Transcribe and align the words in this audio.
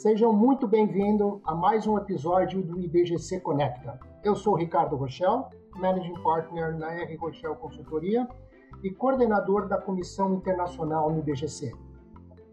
Sejam 0.00 0.32
muito 0.32 0.66
bem-vindos 0.66 1.42
a 1.44 1.54
mais 1.54 1.86
um 1.86 1.98
episódio 1.98 2.62
do 2.62 2.80
IBGC 2.80 3.38
Conecta. 3.40 4.00
Eu 4.24 4.34
sou 4.34 4.54
Ricardo 4.54 4.96
Rochel, 4.96 5.50
Managing 5.76 6.14
Partner 6.22 6.74
na 6.74 6.90
R. 6.90 7.16
Rochel 7.16 7.54
Consultoria 7.56 8.26
e 8.82 8.90
coordenador 8.90 9.68
da 9.68 9.76
Comissão 9.76 10.32
Internacional 10.32 11.10
no 11.10 11.18
IBGC. 11.18 11.74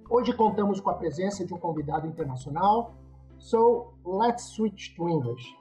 Hoje 0.10 0.34
contamos 0.34 0.82
com 0.82 0.90
a 0.90 0.96
presença 0.96 1.46
de 1.46 1.54
um 1.54 1.58
convidado 1.58 2.06
internacional, 2.06 2.96
so 3.38 3.94
let's 4.04 4.44
switch 4.54 4.94
to 4.98 5.08
English. 5.08 5.56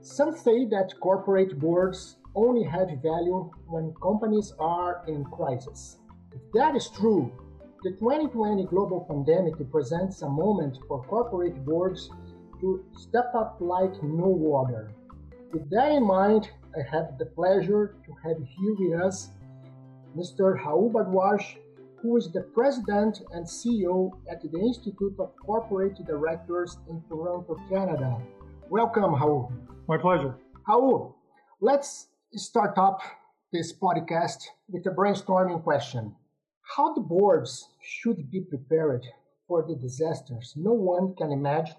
Some 0.00 0.32
say 0.32 0.68
that 0.70 0.98
corporate 0.98 1.54
boards 1.54 2.20
only 2.34 2.64
have 2.64 2.92
value 2.96 3.48
when 3.68 3.92
companies 4.02 4.52
are 4.58 5.04
in 5.06 5.22
crisis. 5.22 6.00
If 6.34 6.42
that 6.54 6.76
is 6.76 6.90
true, 6.90 7.30
the 7.84 7.90
2020 7.90 8.64
global 8.64 9.06
pandemic 9.08 9.54
presents 9.70 10.22
a 10.22 10.28
moment 10.28 10.76
for 10.88 11.04
corporate 11.04 11.64
boards 11.64 12.10
to 12.60 12.84
step 12.96 13.32
up 13.36 13.56
like 13.60 14.02
no 14.02 14.56
other. 14.56 14.90
With 15.52 15.70
that 15.70 15.92
in 15.92 16.04
mind, 16.04 16.50
I 16.76 16.82
have 16.90 17.18
the 17.18 17.26
pleasure 17.26 17.94
to 18.04 18.12
have 18.24 18.36
here 18.42 18.74
with 18.78 19.00
us 19.00 19.30
Mr. 20.16 20.58
Rahul 20.58 20.90
Bhardwaj, 20.90 21.58
who 22.02 22.16
is 22.16 22.32
the 22.32 22.42
president 22.52 23.22
and 23.32 23.46
CEO 23.46 24.10
at 24.28 24.42
the 24.42 24.58
Institute 24.58 25.14
of 25.20 25.30
Corporate 25.46 26.04
Directors 26.04 26.78
in 26.90 27.00
Toronto, 27.08 27.56
Canada. 27.70 28.18
Welcome, 28.70 29.14
Rahul. 29.14 29.52
My 29.86 29.98
pleasure. 29.98 30.34
Rahul, 30.68 31.14
let's 31.60 32.08
start 32.34 32.76
up 32.76 33.00
this 33.52 33.72
podcast 33.72 34.48
with 34.68 34.84
a 34.86 34.90
brainstorming 34.90 35.62
question. 35.62 36.16
How 36.76 36.92
the 36.92 37.00
boards 37.00 37.66
should 37.88 38.30
be 38.30 38.42
prepared 38.42 39.06
for 39.46 39.64
the 39.66 39.74
disasters 39.74 40.52
no 40.56 40.72
one 40.72 41.14
can 41.16 41.32
imagine, 41.32 41.76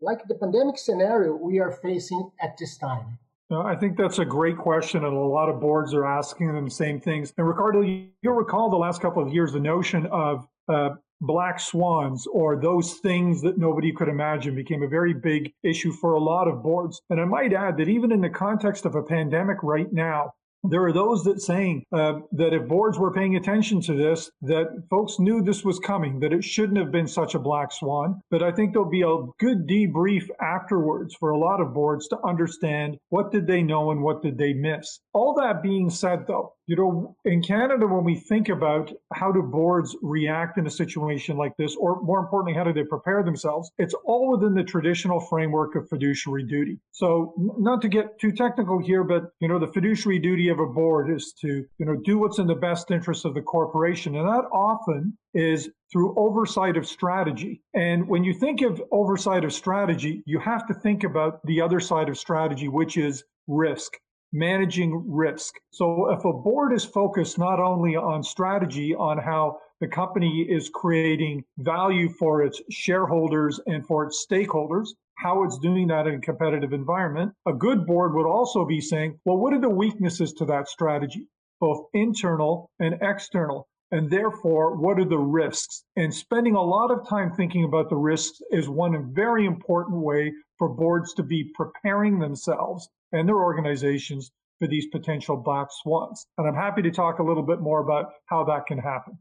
like 0.00 0.26
the 0.26 0.34
pandemic 0.34 0.78
scenario 0.78 1.36
we 1.36 1.58
are 1.58 1.72
facing 1.72 2.30
at 2.40 2.56
this 2.58 2.78
time? 2.78 3.18
I 3.50 3.76
think 3.76 3.96
that's 3.96 4.18
a 4.18 4.24
great 4.24 4.56
question, 4.56 5.04
and 5.04 5.14
a 5.14 5.20
lot 5.20 5.48
of 5.48 5.60
boards 5.60 5.94
are 5.94 6.04
asking 6.04 6.52
them 6.52 6.64
the 6.64 6.70
same 6.70 7.00
things. 7.00 7.32
And 7.36 7.46
Ricardo, 7.46 7.82
you'll 7.82 8.34
recall 8.34 8.70
the 8.70 8.76
last 8.76 9.00
couple 9.00 9.22
of 9.22 9.32
years 9.32 9.52
the 9.52 9.60
notion 9.60 10.06
of 10.06 10.48
uh, 10.68 10.90
black 11.20 11.60
swans 11.60 12.26
or 12.26 12.56
those 12.60 12.94
things 12.94 13.42
that 13.42 13.58
nobody 13.58 13.92
could 13.92 14.08
imagine 14.08 14.54
became 14.54 14.82
a 14.82 14.88
very 14.88 15.14
big 15.14 15.52
issue 15.62 15.92
for 15.92 16.14
a 16.14 16.20
lot 16.20 16.48
of 16.48 16.62
boards. 16.62 17.00
And 17.08 17.20
I 17.20 17.24
might 17.24 17.52
add 17.52 17.76
that 17.76 17.88
even 17.88 18.10
in 18.10 18.20
the 18.20 18.30
context 18.30 18.84
of 18.84 18.96
a 18.96 19.02
pandemic 19.02 19.58
right 19.62 19.92
now, 19.92 20.32
there 20.68 20.84
are 20.84 20.92
those 20.92 21.22
that 21.24 21.40
saying 21.40 21.84
uh, 21.92 22.20
that 22.32 22.52
if 22.52 22.68
boards 22.68 22.98
were 22.98 23.12
paying 23.12 23.36
attention 23.36 23.80
to 23.82 23.94
this, 23.94 24.30
that 24.42 24.66
folks 24.90 25.18
knew 25.18 25.42
this 25.42 25.64
was 25.64 25.78
coming, 25.78 26.20
that 26.20 26.32
it 26.32 26.44
shouldn't 26.44 26.78
have 26.78 26.90
been 26.90 27.06
such 27.06 27.34
a 27.34 27.38
black 27.38 27.72
swan. 27.72 28.20
But 28.30 28.42
I 28.42 28.52
think 28.52 28.72
there'll 28.72 28.88
be 28.88 29.02
a 29.02 29.26
good 29.38 29.66
debrief 29.66 30.28
afterwards 30.40 31.14
for 31.14 31.30
a 31.30 31.38
lot 31.38 31.60
of 31.60 31.74
boards 31.74 32.08
to 32.08 32.18
understand 32.24 32.98
what 33.10 33.30
did 33.30 33.46
they 33.46 33.62
know 33.62 33.90
and 33.90 34.02
what 34.02 34.22
did 34.22 34.38
they 34.38 34.52
miss. 34.52 35.00
All 35.12 35.34
that 35.34 35.62
being 35.62 35.90
said, 35.90 36.26
though, 36.26 36.55
you 36.66 36.74
know, 36.74 37.16
in 37.24 37.42
Canada, 37.42 37.86
when 37.86 38.02
we 38.02 38.16
think 38.16 38.48
about 38.48 38.92
how 39.14 39.30
do 39.30 39.40
boards 39.42 39.96
react 40.02 40.58
in 40.58 40.66
a 40.66 40.70
situation 40.70 41.36
like 41.36 41.56
this, 41.56 41.76
or 41.76 42.02
more 42.02 42.18
importantly, 42.18 42.54
how 42.54 42.64
do 42.64 42.72
they 42.72 42.84
prepare 42.84 43.22
themselves, 43.22 43.70
it's 43.78 43.94
all 44.04 44.32
within 44.32 44.54
the 44.54 44.64
traditional 44.64 45.20
framework 45.20 45.76
of 45.76 45.88
fiduciary 45.88 46.42
duty. 46.42 46.78
So, 46.90 47.34
not 47.58 47.82
to 47.82 47.88
get 47.88 48.18
too 48.18 48.32
technical 48.32 48.78
here, 48.78 49.04
but 49.04 49.30
you 49.40 49.46
know, 49.46 49.60
the 49.60 49.68
fiduciary 49.68 50.18
duty 50.18 50.48
of 50.48 50.58
a 50.58 50.66
board 50.66 51.08
is 51.10 51.32
to 51.40 51.64
you 51.78 51.86
know 51.86 51.96
do 52.04 52.18
what's 52.18 52.38
in 52.38 52.48
the 52.48 52.54
best 52.54 52.90
interest 52.90 53.24
of 53.24 53.34
the 53.34 53.42
corporation, 53.42 54.16
and 54.16 54.26
that 54.26 54.44
often 54.52 55.16
is 55.34 55.70
through 55.92 56.18
oversight 56.18 56.76
of 56.76 56.86
strategy. 56.86 57.62
And 57.74 58.08
when 58.08 58.24
you 58.24 58.34
think 58.34 58.62
of 58.62 58.82
oversight 58.90 59.44
of 59.44 59.52
strategy, 59.52 60.22
you 60.26 60.40
have 60.40 60.66
to 60.66 60.74
think 60.74 61.04
about 61.04 61.44
the 61.44 61.60
other 61.60 61.78
side 61.78 62.08
of 62.08 62.18
strategy, 62.18 62.66
which 62.66 62.96
is 62.96 63.22
risk 63.46 63.92
managing 64.36 65.02
risk. 65.08 65.54
So 65.70 66.10
if 66.10 66.24
a 66.24 66.32
board 66.32 66.74
is 66.74 66.84
focused 66.84 67.38
not 67.38 67.58
only 67.58 67.96
on 67.96 68.22
strategy, 68.22 68.94
on 68.94 69.16
how 69.18 69.58
the 69.80 69.88
company 69.88 70.46
is 70.48 70.68
creating 70.68 71.44
value 71.58 72.08
for 72.08 72.42
its 72.42 72.60
shareholders 72.70 73.60
and 73.66 73.86
for 73.86 74.04
its 74.04 74.26
stakeholders, 74.30 74.88
how 75.14 75.44
it's 75.44 75.58
doing 75.58 75.88
that 75.88 76.06
in 76.06 76.16
a 76.16 76.20
competitive 76.20 76.74
environment, 76.74 77.32
a 77.46 77.52
good 77.52 77.86
board 77.86 78.14
would 78.14 78.26
also 78.26 78.66
be 78.66 78.80
saying, 78.80 79.18
well, 79.24 79.38
what 79.38 79.54
are 79.54 79.60
the 79.60 79.70
weaknesses 79.70 80.34
to 80.34 80.44
that 80.44 80.68
strategy, 80.68 81.26
both 81.58 81.86
internal 81.94 82.70
and 82.78 82.98
external? 83.00 83.66
And 83.92 84.10
therefore, 84.10 84.76
what 84.76 84.98
are 84.98 85.08
the 85.08 85.18
risks? 85.18 85.84
And 85.96 86.12
spending 86.12 86.56
a 86.56 86.62
lot 86.62 86.90
of 86.90 87.08
time 87.08 87.32
thinking 87.32 87.64
about 87.64 87.88
the 87.88 87.96
risks 87.96 88.42
is 88.50 88.68
one 88.68 89.14
very 89.14 89.46
important 89.46 90.02
way 90.02 90.32
for 90.58 90.68
boards 90.68 91.14
to 91.14 91.22
be 91.22 91.52
preparing 91.54 92.18
themselves 92.18 92.88
and 93.16 93.28
their 93.28 93.36
organizations 93.38 94.30
for 94.58 94.66
these 94.68 94.86
potential 94.86 95.36
black 95.36 95.68
swans. 95.70 96.26
And 96.38 96.46
I'm 96.46 96.54
happy 96.54 96.82
to 96.82 96.90
talk 96.90 97.18
a 97.18 97.22
little 97.22 97.42
bit 97.42 97.60
more 97.60 97.80
about 97.80 98.12
how 98.26 98.44
that 98.44 98.66
can 98.66 98.78
happen. 98.78 99.18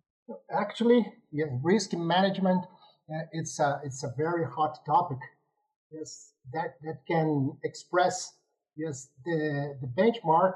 Actually, 0.50 1.06
yeah, 1.31 1.45
risk 1.61 1.94
management 1.94 2.66
uh, 3.13 3.19
it's 3.31 3.59
a 3.59 3.79
it's 3.83 4.03
a 4.03 4.13
very 4.17 4.45
hot 4.45 4.83
topic. 4.85 5.19
Yes, 5.91 6.33
that 6.53 6.75
that 6.83 7.06
can 7.07 7.56
express 7.63 8.33
yes 8.75 9.09
the 9.25 9.78
the 9.81 9.88
benchmark 9.88 10.53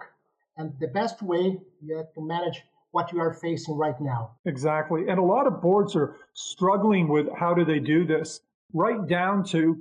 and 0.58 0.74
the 0.80 0.88
best 0.88 1.22
way 1.22 1.60
yeah, 1.82 2.04
to 2.16 2.22
manage 2.22 2.64
what 2.92 3.14
you 3.14 3.20
are 3.20 3.34
facing 3.34 3.78
right 3.78 4.00
now. 4.02 4.32
Exactly. 4.46 5.08
And 5.10 5.20
a 5.20 5.24
lot 5.24 5.46
of 5.46 5.62
boards 5.62 5.96
are 5.96 6.16
struggling 6.34 7.08
with 7.08 7.28
how 7.38 7.54
do 7.54 7.64
they 7.64 7.80
do 7.80 8.04
this, 8.04 8.42
right 8.74 9.08
down 9.08 9.44
to, 9.46 9.78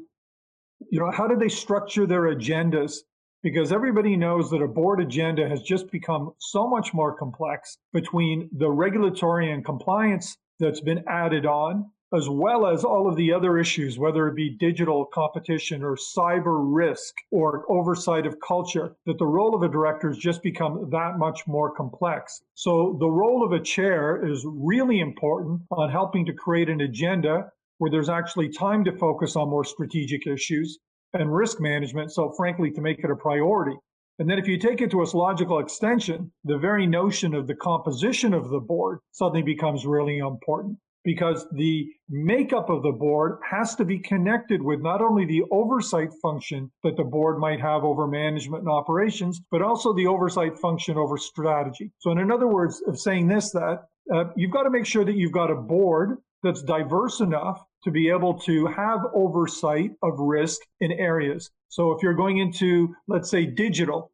you 0.90 1.00
know, 1.00 1.10
how 1.10 1.26
do 1.26 1.34
they 1.34 1.48
structure 1.48 2.06
their 2.06 2.34
agendas 2.34 2.98
because 3.42 3.72
everybody 3.72 4.16
knows 4.16 4.50
that 4.50 4.62
a 4.62 4.68
board 4.68 5.00
agenda 5.00 5.48
has 5.48 5.62
just 5.62 5.90
become 5.90 6.32
so 6.38 6.68
much 6.68 6.92
more 6.92 7.16
complex 7.16 7.78
between 7.92 8.48
the 8.56 8.70
regulatory 8.70 9.50
and 9.52 9.64
compliance 9.64 10.36
that's 10.58 10.80
been 10.80 11.04
added 11.08 11.46
on, 11.46 11.90
as 12.12 12.28
well 12.28 12.66
as 12.66 12.84
all 12.84 13.08
of 13.08 13.16
the 13.16 13.32
other 13.32 13.58
issues, 13.58 13.98
whether 13.98 14.26
it 14.26 14.34
be 14.34 14.56
digital 14.58 15.04
competition 15.04 15.84
or 15.84 15.94
cyber 15.94 16.64
risk 16.66 17.14
or 17.30 17.64
oversight 17.70 18.26
of 18.26 18.40
culture, 18.40 18.96
that 19.06 19.18
the 19.18 19.26
role 19.26 19.54
of 19.54 19.62
a 19.62 19.68
director 19.68 20.08
has 20.08 20.18
just 20.18 20.42
become 20.42 20.88
that 20.90 21.18
much 21.18 21.46
more 21.46 21.72
complex. 21.74 22.40
So 22.54 22.96
the 22.98 23.10
role 23.10 23.44
of 23.44 23.52
a 23.52 23.62
chair 23.62 24.26
is 24.26 24.44
really 24.46 25.00
important 25.00 25.60
on 25.70 25.90
helping 25.90 26.26
to 26.26 26.32
create 26.32 26.70
an 26.70 26.80
agenda 26.80 27.50
where 27.76 27.90
there's 27.90 28.08
actually 28.08 28.48
time 28.48 28.84
to 28.84 28.96
focus 28.96 29.36
on 29.36 29.48
more 29.48 29.64
strategic 29.64 30.26
issues 30.26 30.78
and 31.14 31.34
risk 31.34 31.60
management. 31.60 32.12
So, 32.12 32.32
frankly, 32.36 32.70
to 32.72 32.80
make 32.80 33.00
it 33.00 33.10
a 33.10 33.16
priority. 33.16 33.76
And 34.18 34.28
then, 34.28 34.38
if 34.38 34.48
you 34.48 34.58
take 34.58 34.80
it 34.80 34.90
to 34.90 35.02
its 35.02 35.14
logical 35.14 35.60
extension, 35.60 36.32
the 36.44 36.58
very 36.58 36.86
notion 36.86 37.34
of 37.34 37.46
the 37.46 37.54
composition 37.54 38.34
of 38.34 38.50
the 38.50 38.60
board 38.60 38.98
suddenly 39.12 39.42
becomes 39.42 39.86
really 39.86 40.18
important 40.18 40.76
because 41.04 41.46
the 41.52 41.86
makeup 42.10 42.68
of 42.68 42.82
the 42.82 42.92
board 42.92 43.38
has 43.48 43.74
to 43.76 43.84
be 43.84 43.98
connected 43.98 44.60
with 44.60 44.80
not 44.80 45.00
only 45.00 45.24
the 45.24 45.42
oversight 45.52 46.10
function 46.20 46.70
that 46.82 46.96
the 46.96 47.04
board 47.04 47.38
might 47.38 47.60
have 47.60 47.84
over 47.84 48.06
management 48.06 48.62
and 48.62 48.70
operations, 48.70 49.40
but 49.50 49.62
also 49.62 49.94
the 49.94 50.06
oversight 50.06 50.58
function 50.58 50.96
over 50.96 51.16
strategy. 51.16 51.90
So, 51.98 52.10
in 52.10 52.30
other 52.30 52.48
words, 52.48 52.82
of 52.86 52.98
saying 52.98 53.28
this, 53.28 53.52
that 53.52 53.84
uh, 54.12 54.24
you've 54.36 54.50
got 54.50 54.64
to 54.64 54.70
make 54.70 54.86
sure 54.86 55.04
that 55.04 55.16
you've 55.16 55.32
got 55.32 55.50
a 55.50 55.54
board 55.54 56.18
that's 56.42 56.62
diverse 56.62 57.20
enough 57.20 57.62
to 57.84 57.90
be 57.90 58.08
able 58.08 58.34
to 58.40 58.66
have 58.66 59.00
oversight 59.14 59.92
of 60.02 60.18
risk 60.18 60.60
in 60.80 60.92
areas. 60.92 61.50
So 61.68 61.92
if 61.92 62.02
you're 62.02 62.14
going 62.14 62.38
into, 62.38 62.94
let's 63.06 63.30
say, 63.30 63.46
digital, 63.46 64.10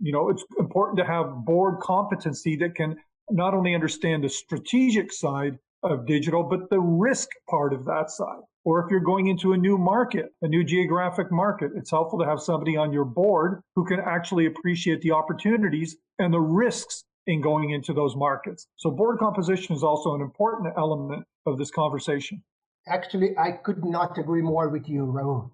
you 0.00 0.12
know, 0.12 0.30
it's 0.30 0.44
important 0.58 0.98
to 0.98 1.04
have 1.04 1.44
board 1.44 1.80
competency 1.80 2.56
that 2.56 2.74
can 2.74 2.96
not 3.30 3.54
only 3.54 3.74
understand 3.74 4.24
the 4.24 4.28
strategic 4.28 5.12
side 5.12 5.58
of 5.82 6.06
digital, 6.06 6.42
but 6.42 6.70
the 6.70 6.80
risk 6.80 7.28
part 7.48 7.72
of 7.72 7.84
that 7.86 8.10
side. 8.10 8.40
Or 8.64 8.84
if 8.84 8.90
you're 8.90 9.00
going 9.00 9.26
into 9.26 9.52
a 9.52 9.56
new 9.56 9.76
market, 9.76 10.26
a 10.42 10.48
new 10.48 10.62
geographic 10.62 11.32
market, 11.32 11.72
it's 11.74 11.90
helpful 11.90 12.20
to 12.20 12.24
have 12.24 12.40
somebody 12.40 12.76
on 12.76 12.92
your 12.92 13.04
board 13.04 13.60
who 13.74 13.84
can 13.84 13.98
actually 13.98 14.46
appreciate 14.46 15.00
the 15.00 15.10
opportunities 15.10 15.96
and 16.20 16.32
the 16.32 16.40
risks 16.40 17.04
in 17.26 17.40
going 17.40 17.70
into 17.70 17.92
those 17.92 18.14
markets. 18.14 18.68
So 18.76 18.90
board 18.90 19.18
composition 19.18 19.74
is 19.74 19.82
also 19.82 20.14
an 20.14 20.20
important 20.20 20.72
element 20.76 21.24
of 21.46 21.58
this 21.58 21.70
conversation. 21.70 22.42
Actually, 22.88 23.36
I 23.38 23.52
could 23.52 23.84
not 23.84 24.18
agree 24.18 24.42
more 24.42 24.68
with 24.68 24.88
you, 24.88 25.06
Rahul. 25.06 25.50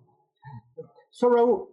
So, 1.11 1.29
Rahul, 1.29 1.67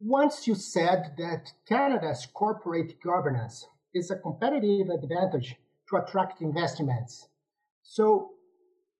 once 0.00 0.46
you 0.46 0.54
said 0.54 1.14
that 1.18 1.52
Canada's 1.68 2.26
corporate 2.32 3.00
governance 3.02 3.66
is 3.94 4.10
a 4.10 4.16
competitive 4.16 4.88
advantage 4.90 5.56
to 5.90 5.96
attract 5.96 6.40
investments. 6.42 7.28
So, 7.82 8.30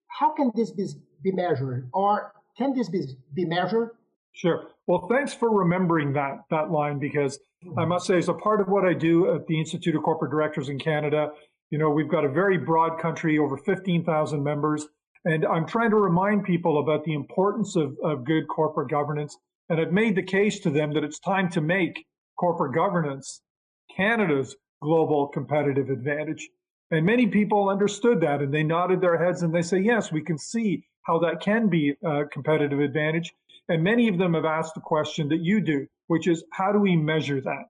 how 0.08 0.32
can 0.32 0.52
this 0.54 0.70
be, 0.70 1.32
measured, 1.32 1.90
or 1.92 2.32
can 2.56 2.74
this 2.74 2.88
be, 2.88 3.02
be 3.34 3.44
measured? 3.44 3.90
Sure. 4.32 4.68
Well, 4.86 5.06
thanks 5.08 5.34
for 5.34 5.50
remembering 5.50 6.12
that 6.12 6.44
that 6.50 6.70
line 6.70 6.98
because 6.98 7.38
I 7.76 7.84
must 7.84 8.06
say, 8.06 8.18
as 8.18 8.28
a 8.28 8.34
part 8.34 8.60
of 8.60 8.68
what 8.68 8.84
I 8.84 8.92
do 8.92 9.34
at 9.34 9.46
the 9.46 9.58
Institute 9.58 9.96
of 9.96 10.02
Corporate 10.02 10.30
Directors 10.30 10.68
in 10.68 10.78
Canada, 10.78 11.30
you 11.70 11.78
know, 11.78 11.90
we've 11.90 12.08
got 12.08 12.24
a 12.24 12.28
very 12.28 12.58
broad 12.58 13.00
country, 13.00 13.38
over 13.38 13.56
15,000 13.56 14.42
members, 14.42 14.86
And 15.26 15.44
I'm 15.44 15.66
trying 15.66 15.90
to 15.90 15.96
remind 15.96 16.44
people 16.44 16.78
about 16.78 17.04
the 17.04 17.12
importance 17.12 17.74
of, 17.74 17.98
of 18.02 18.24
good 18.24 18.46
corporate 18.46 18.88
governance. 18.88 19.36
And 19.68 19.80
I've 19.80 19.92
made 19.92 20.14
the 20.14 20.22
case 20.22 20.60
to 20.60 20.70
them 20.70 20.92
that 20.92 21.02
it's 21.02 21.18
time 21.18 21.50
to 21.50 21.60
make 21.60 22.06
corporate 22.36 22.74
governance 22.74 23.42
Canada's 23.94 24.54
global 24.80 25.26
competitive 25.26 25.90
advantage. 25.90 26.48
And 26.92 27.04
many 27.04 27.26
people 27.26 27.68
understood 27.68 28.20
that 28.20 28.40
and 28.40 28.54
they 28.54 28.62
nodded 28.62 29.00
their 29.00 29.18
heads 29.18 29.42
and 29.42 29.52
they 29.52 29.62
say, 29.62 29.80
yes, 29.80 30.12
we 30.12 30.22
can 30.22 30.38
see 30.38 30.84
how 31.02 31.18
that 31.18 31.40
can 31.40 31.68
be 31.68 31.94
a 32.04 32.24
competitive 32.26 32.78
advantage. 32.78 33.34
And 33.68 33.82
many 33.82 34.06
of 34.06 34.18
them 34.18 34.34
have 34.34 34.44
asked 34.44 34.74
the 34.74 34.80
question 34.80 35.28
that 35.30 35.40
you 35.40 35.60
do, 35.60 35.88
which 36.06 36.28
is 36.28 36.44
how 36.52 36.70
do 36.70 36.78
we 36.78 36.94
measure 36.94 37.40
that? 37.40 37.64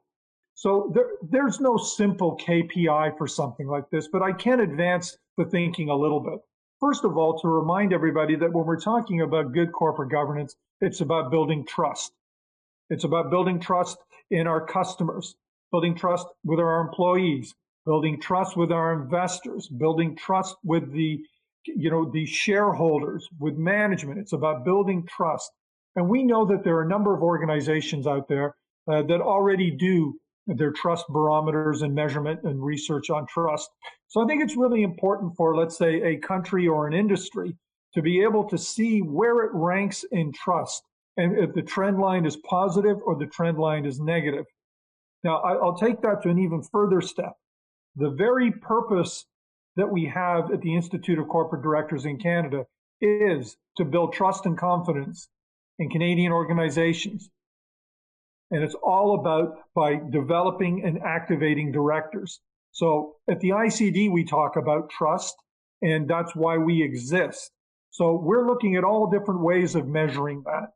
So 0.54 0.90
there, 0.94 1.12
there's 1.22 1.58
no 1.58 1.78
simple 1.78 2.36
KPI 2.36 3.16
for 3.16 3.26
something 3.26 3.66
like 3.66 3.88
this, 3.88 4.08
but 4.08 4.20
I 4.20 4.32
can 4.32 4.60
advance 4.60 5.16
the 5.38 5.46
thinking 5.46 5.88
a 5.88 5.96
little 5.96 6.20
bit. 6.20 6.40
First 6.80 7.04
of 7.04 7.16
all, 7.16 7.38
to 7.38 7.48
remind 7.48 7.94
everybody 7.94 8.36
that 8.36 8.52
when 8.52 8.66
we're 8.66 8.80
talking 8.80 9.22
about 9.22 9.52
good 9.52 9.72
corporate 9.72 10.10
governance, 10.10 10.56
it's 10.80 11.00
about 11.00 11.30
building 11.30 11.64
trust. 11.64 12.12
It's 12.90 13.04
about 13.04 13.30
building 13.30 13.58
trust 13.58 13.96
in 14.30 14.46
our 14.46 14.60
customers, 14.60 15.36
building 15.72 15.94
trust 15.94 16.26
with 16.44 16.60
our 16.60 16.80
employees, 16.80 17.54
building 17.86 18.20
trust 18.20 18.58
with 18.58 18.70
our 18.72 18.92
investors, 18.92 19.68
building 19.68 20.16
trust 20.16 20.56
with 20.64 20.92
the, 20.92 21.24
you 21.64 21.90
know, 21.90 22.10
the 22.10 22.26
shareholders, 22.26 23.26
with 23.38 23.56
management. 23.56 24.18
It's 24.18 24.34
about 24.34 24.64
building 24.64 25.06
trust. 25.06 25.50
And 25.94 26.10
we 26.10 26.22
know 26.22 26.44
that 26.44 26.62
there 26.62 26.76
are 26.76 26.82
a 26.82 26.88
number 26.88 27.14
of 27.14 27.22
organizations 27.22 28.06
out 28.06 28.28
there 28.28 28.54
uh, 28.86 29.02
that 29.02 29.22
already 29.22 29.70
do 29.70 30.20
their 30.46 30.70
trust 30.70 31.06
barometers 31.08 31.82
and 31.82 31.94
measurement 31.94 32.40
and 32.44 32.62
research 32.62 33.10
on 33.10 33.26
trust. 33.26 33.68
So 34.08 34.22
I 34.22 34.26
think 34.26 34.42
it's 34.42 34.56
really 34.56 34.82
important 34.82 35.36
for, 35.36 35.56
let's 35.56 35.76
say, 35.76 36.02
a 36.02 36.16
country 36.18 36.68
or 36.68 36.86
an 36.86 36.94
industry 36.94 37.56
to 37.94 38.02
be 38.02 38.22
able 38.22 38.44
to 38.44 38.58
see 38.58 39.00
where 39.00 39.44
it 39.44 39.50
ranks 39.54 40.04
in 40.12 40.32
trust 40.32 40.84
and 41.16 41.36
if 41.38 41.54
the 41.54 41.62
trend 41.62 41.98
line 41.98 42.26
is 42.26 42.36
positive 42.36 42.98
or 43.04 43.16
the 43.16 43.26
trend 43.26 43.58
line 43.58 43.86
is 43.86 43.98
negative. 44.00 44.44
Now, 45.24 45.38
I'll 45.38 45.76
take 45.76 46.02
that 46.02 46.22
to 46.22 46.28
an 46.28 46.38
even 46.38 46.62
further 46.62 47.00
step. 47.00 47.34
The 47.96 48.10
very 48.10 48.52
purpose 48.52 49.24
that 49.76 49.90
we 49.90 50.04
have 50.06 50.52
at 50.52 50.60
the 50.60 50.74
Institute 50.74 51.18
of 51.18 51.28
Corporate 51.28 51.62
Directors 51.62 52.04
in 52.04 52.18
Canada 52.18 52.66
is 53.00 53.56
to 53.76 53.84
build 53.84 54.12
trust 54.12 54.46
and 54.46 54.56
confidence 54.56 55.28
in 55.78 55.90
Canadian 55.90 56.32
organizations. 56.32 57.30
And 58.50 58.62
it's 58.62 58.76
all 58.82 59.18
about 59.18 59.58
by 59.74 60.00
developing 60.10 60.84
and 60.84 61.02
activating 61.02 61.72
directors. 61.72 62.40
So 62.72 63.16
at 63.28 63.40
the 63.40 63.50
ICD, 63.50 64.12
we 64.12 64.24
talk 64.24 64.56
about 64.56 64.90
trust, 64.90 65.34
and 65.82 66.08
that's 66.08 66.36
why 66.36 66.58
we 66.58 66.82
exist. 66.82 67.50
So 67.90 68.14
we're 68.14 68.46
looking 68.46 68.76
at 68.76 68.84
all 68.84 69.10
different 69.10 69.40
ways 69.40 69.74
of 69.74 69.88
measuring 69.88 70.42
that. 70.44 70.72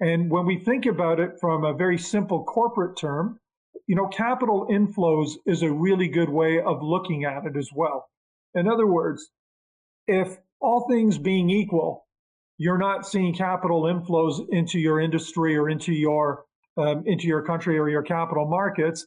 And 0.00 0.30
when 0.30 0.46
we 0.46 0.58
think 0.58 0.86
about 0.86 1.20
it 1.20 1.38
from 1.40 1.64
a 1.64 1.74
very 1.74 1.98
simple 1.98 2.42
corporate 2.44 2.96
term, 2.96 3.38
you 3.86 3.94
know, 3.94 4.08
capital 4.08 4.66
inflows 4.70 5.34
is 5.46 5.62
a 5.62 5.70
really 5.70 6.08
good 6.08 6.28
way 6.28 6.60
of 6.60 6.82
looking 6.82 7.24
at 7.24 7.44
it 7.44 7.56
as 7.56 7.70
well. 7.74 8.06
In 8.54 8.66
other 8.66 8.86
words, 8.86 9.30
if 10.06 10.38
all 10.60 10.88
things 10.88 11.18
being 11.18 11.50
equal, 11.50 12.06
you're 12.58 12.78
not 12.78 13.06
seeing 13.06 13.34
capital 13.34 13.82
inflows 13.82 14.46
into 14.50 14.78
your 14.78 15.00
industry 15.00 15.56
or 15.56 15.68
into 15.68 15.92
your 15.92 16.44
um, 16.76 17.02
into 17.06 17.26
your 17.26 17.42
country 17.42 17.78
or 17.78 17.88
your 17.88 18.02
capital 18.02 18.46
markets, 18.46 19.06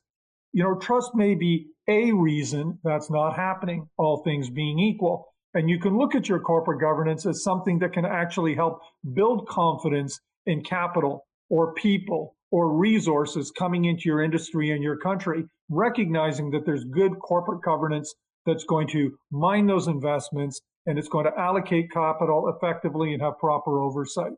you 0.51 0.63
know, 0.63 0.75
trust 0.75 1.11
may 1.15 1.35
be 1.35 1.67
a 1.87 2.11
reason 2.11 2.79
that's 2.83 3.09
not 3.09 3.35
happening, 3.35 3.89
all 3.97 4.23
things 4.23 4.49
being 4.49 4.79
equal. 4.79 5.27
And 5.53 5.69
you 5.69 5.79
can 5.79 5.97
look 5.97 6.15
at 6.15 6.29
your 6.29 6.39
corporate 6.39 6.79
governance 6.79 7.25
as 7.25 7.43
something 7.43 7.79
that 7.79 7.93
can 7.93 8.05
actually 8.05 8.55
help 8.55 8.79
build 9.13 9.47
confidence 9.47 10.19
in 10.45 10.63
capital 10.63 11.25
or 11.49 11.73
people 11.73 12.35
or 12.51 12.71
resources 12.71 13.51
coming 13.51 13.85
into 13.85 14.03
your 14.05 14.21
industry 14.21 14.71
and 14.71 14.83
your 14.83 14.97
country, 14.97 15.43
recognizing 15.69 16.51
that 16.51 16.65
there's 16.65 16.83
good 16.85 17.19
corporate 17.19 17.61
governance 17.63 18.13
that's 18.45 18.63
going 18.63 18.87
to 18.87 19.17
mine 19.31 19.65
those 19.65 19.87
investments 19.87 20.61
and 20.85 20.99
it's 20.99 21.07
going 21.07 21.25
to 21.25 21.39
allocate 21.39 21.91
capital 21.91 22.53
effectively 22.55 23.13
and 23.13 23.21
have 23.21 23.37
proper 23.39 23.79
oversight. 23.81 24.33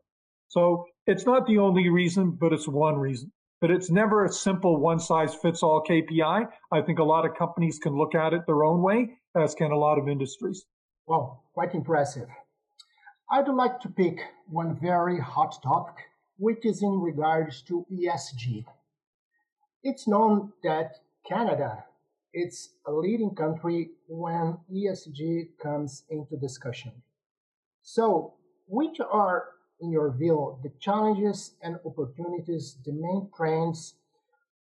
So 0.48 0.86
it's 1.06 1.26
not 1.26 1.46
the 1.46 1.58
only 1.58 1.88
reason, 1.88 2.32
but 2.32 2.52
it's 2.52 2.68
one 2.68 2.96
reason. 2.96 3.32
But 3.60 3.70
it's 3.70 3.90
never 3.90 4.24
a 4.24 4.28
simple 4.28 4.76
one 4.76 4.98
size 4.98 5.34
fits 5.34 5.62
all 5.62 5.82
KPI. 5.88 6.46
I 6.72 6.82
think 6.82 6.98
a 6.98 7.04
lot 7.04 7.24
of 7.24 7.36
companies 7.36 7.78
can 7.78 7.96
look 7.96 8.14
at 8.14 8.34
it 8.34 8.42
their 8.46 8.64
own 8.64 8.82
way, 8.82 9.18
as 9.34 9.54
can 9.54 9.70
a 9.70 9.78
lot 9.78 9.98
of 9.98 10.08
industries. 10.08 10.64
Well, 11.06 11.44
quite 11.54 11.74
impressive. 11.74 12.28
I'd 13.30 13.48
like 13.48 13.80
to 13.80 13.88
pick 13.88 14.20
one 14.46 14.78
very 14.80 15.18
hot 15.18 15.62
topic, 15.62 15.94
which 16.36 16.64
is 16.64 16.82
in 16.82 17.00
regards 17.00 17.62
to 17.62 17.86
ESG. 17.90 18.64
It's 19.82 20.06
known 20.06 20.52
that 20.62 20.98
Canada 21.26 21.84
it's 22.38 22.68
a 22.86 22.92
leading 22.92 23.34
country 23.34 23.92
when 24.08 24.58
ESG 24.70 25.56
comes 25.58 26.04
into 26.10 26.36
discussion. 26.36 26.92
So, 27.80 28.34
which 28.66 29.00
are, 29.00 29.44
in 29.80 29.90
your 29.90 30.12
view, 30.12 30.58
the 30.62 30.70
challenges 30.80 31.52
and 31.62 31.78
opportunities, 31.84 32.76
the 32.84 32.92
main 32.92 33.28
trends 33.36 33.94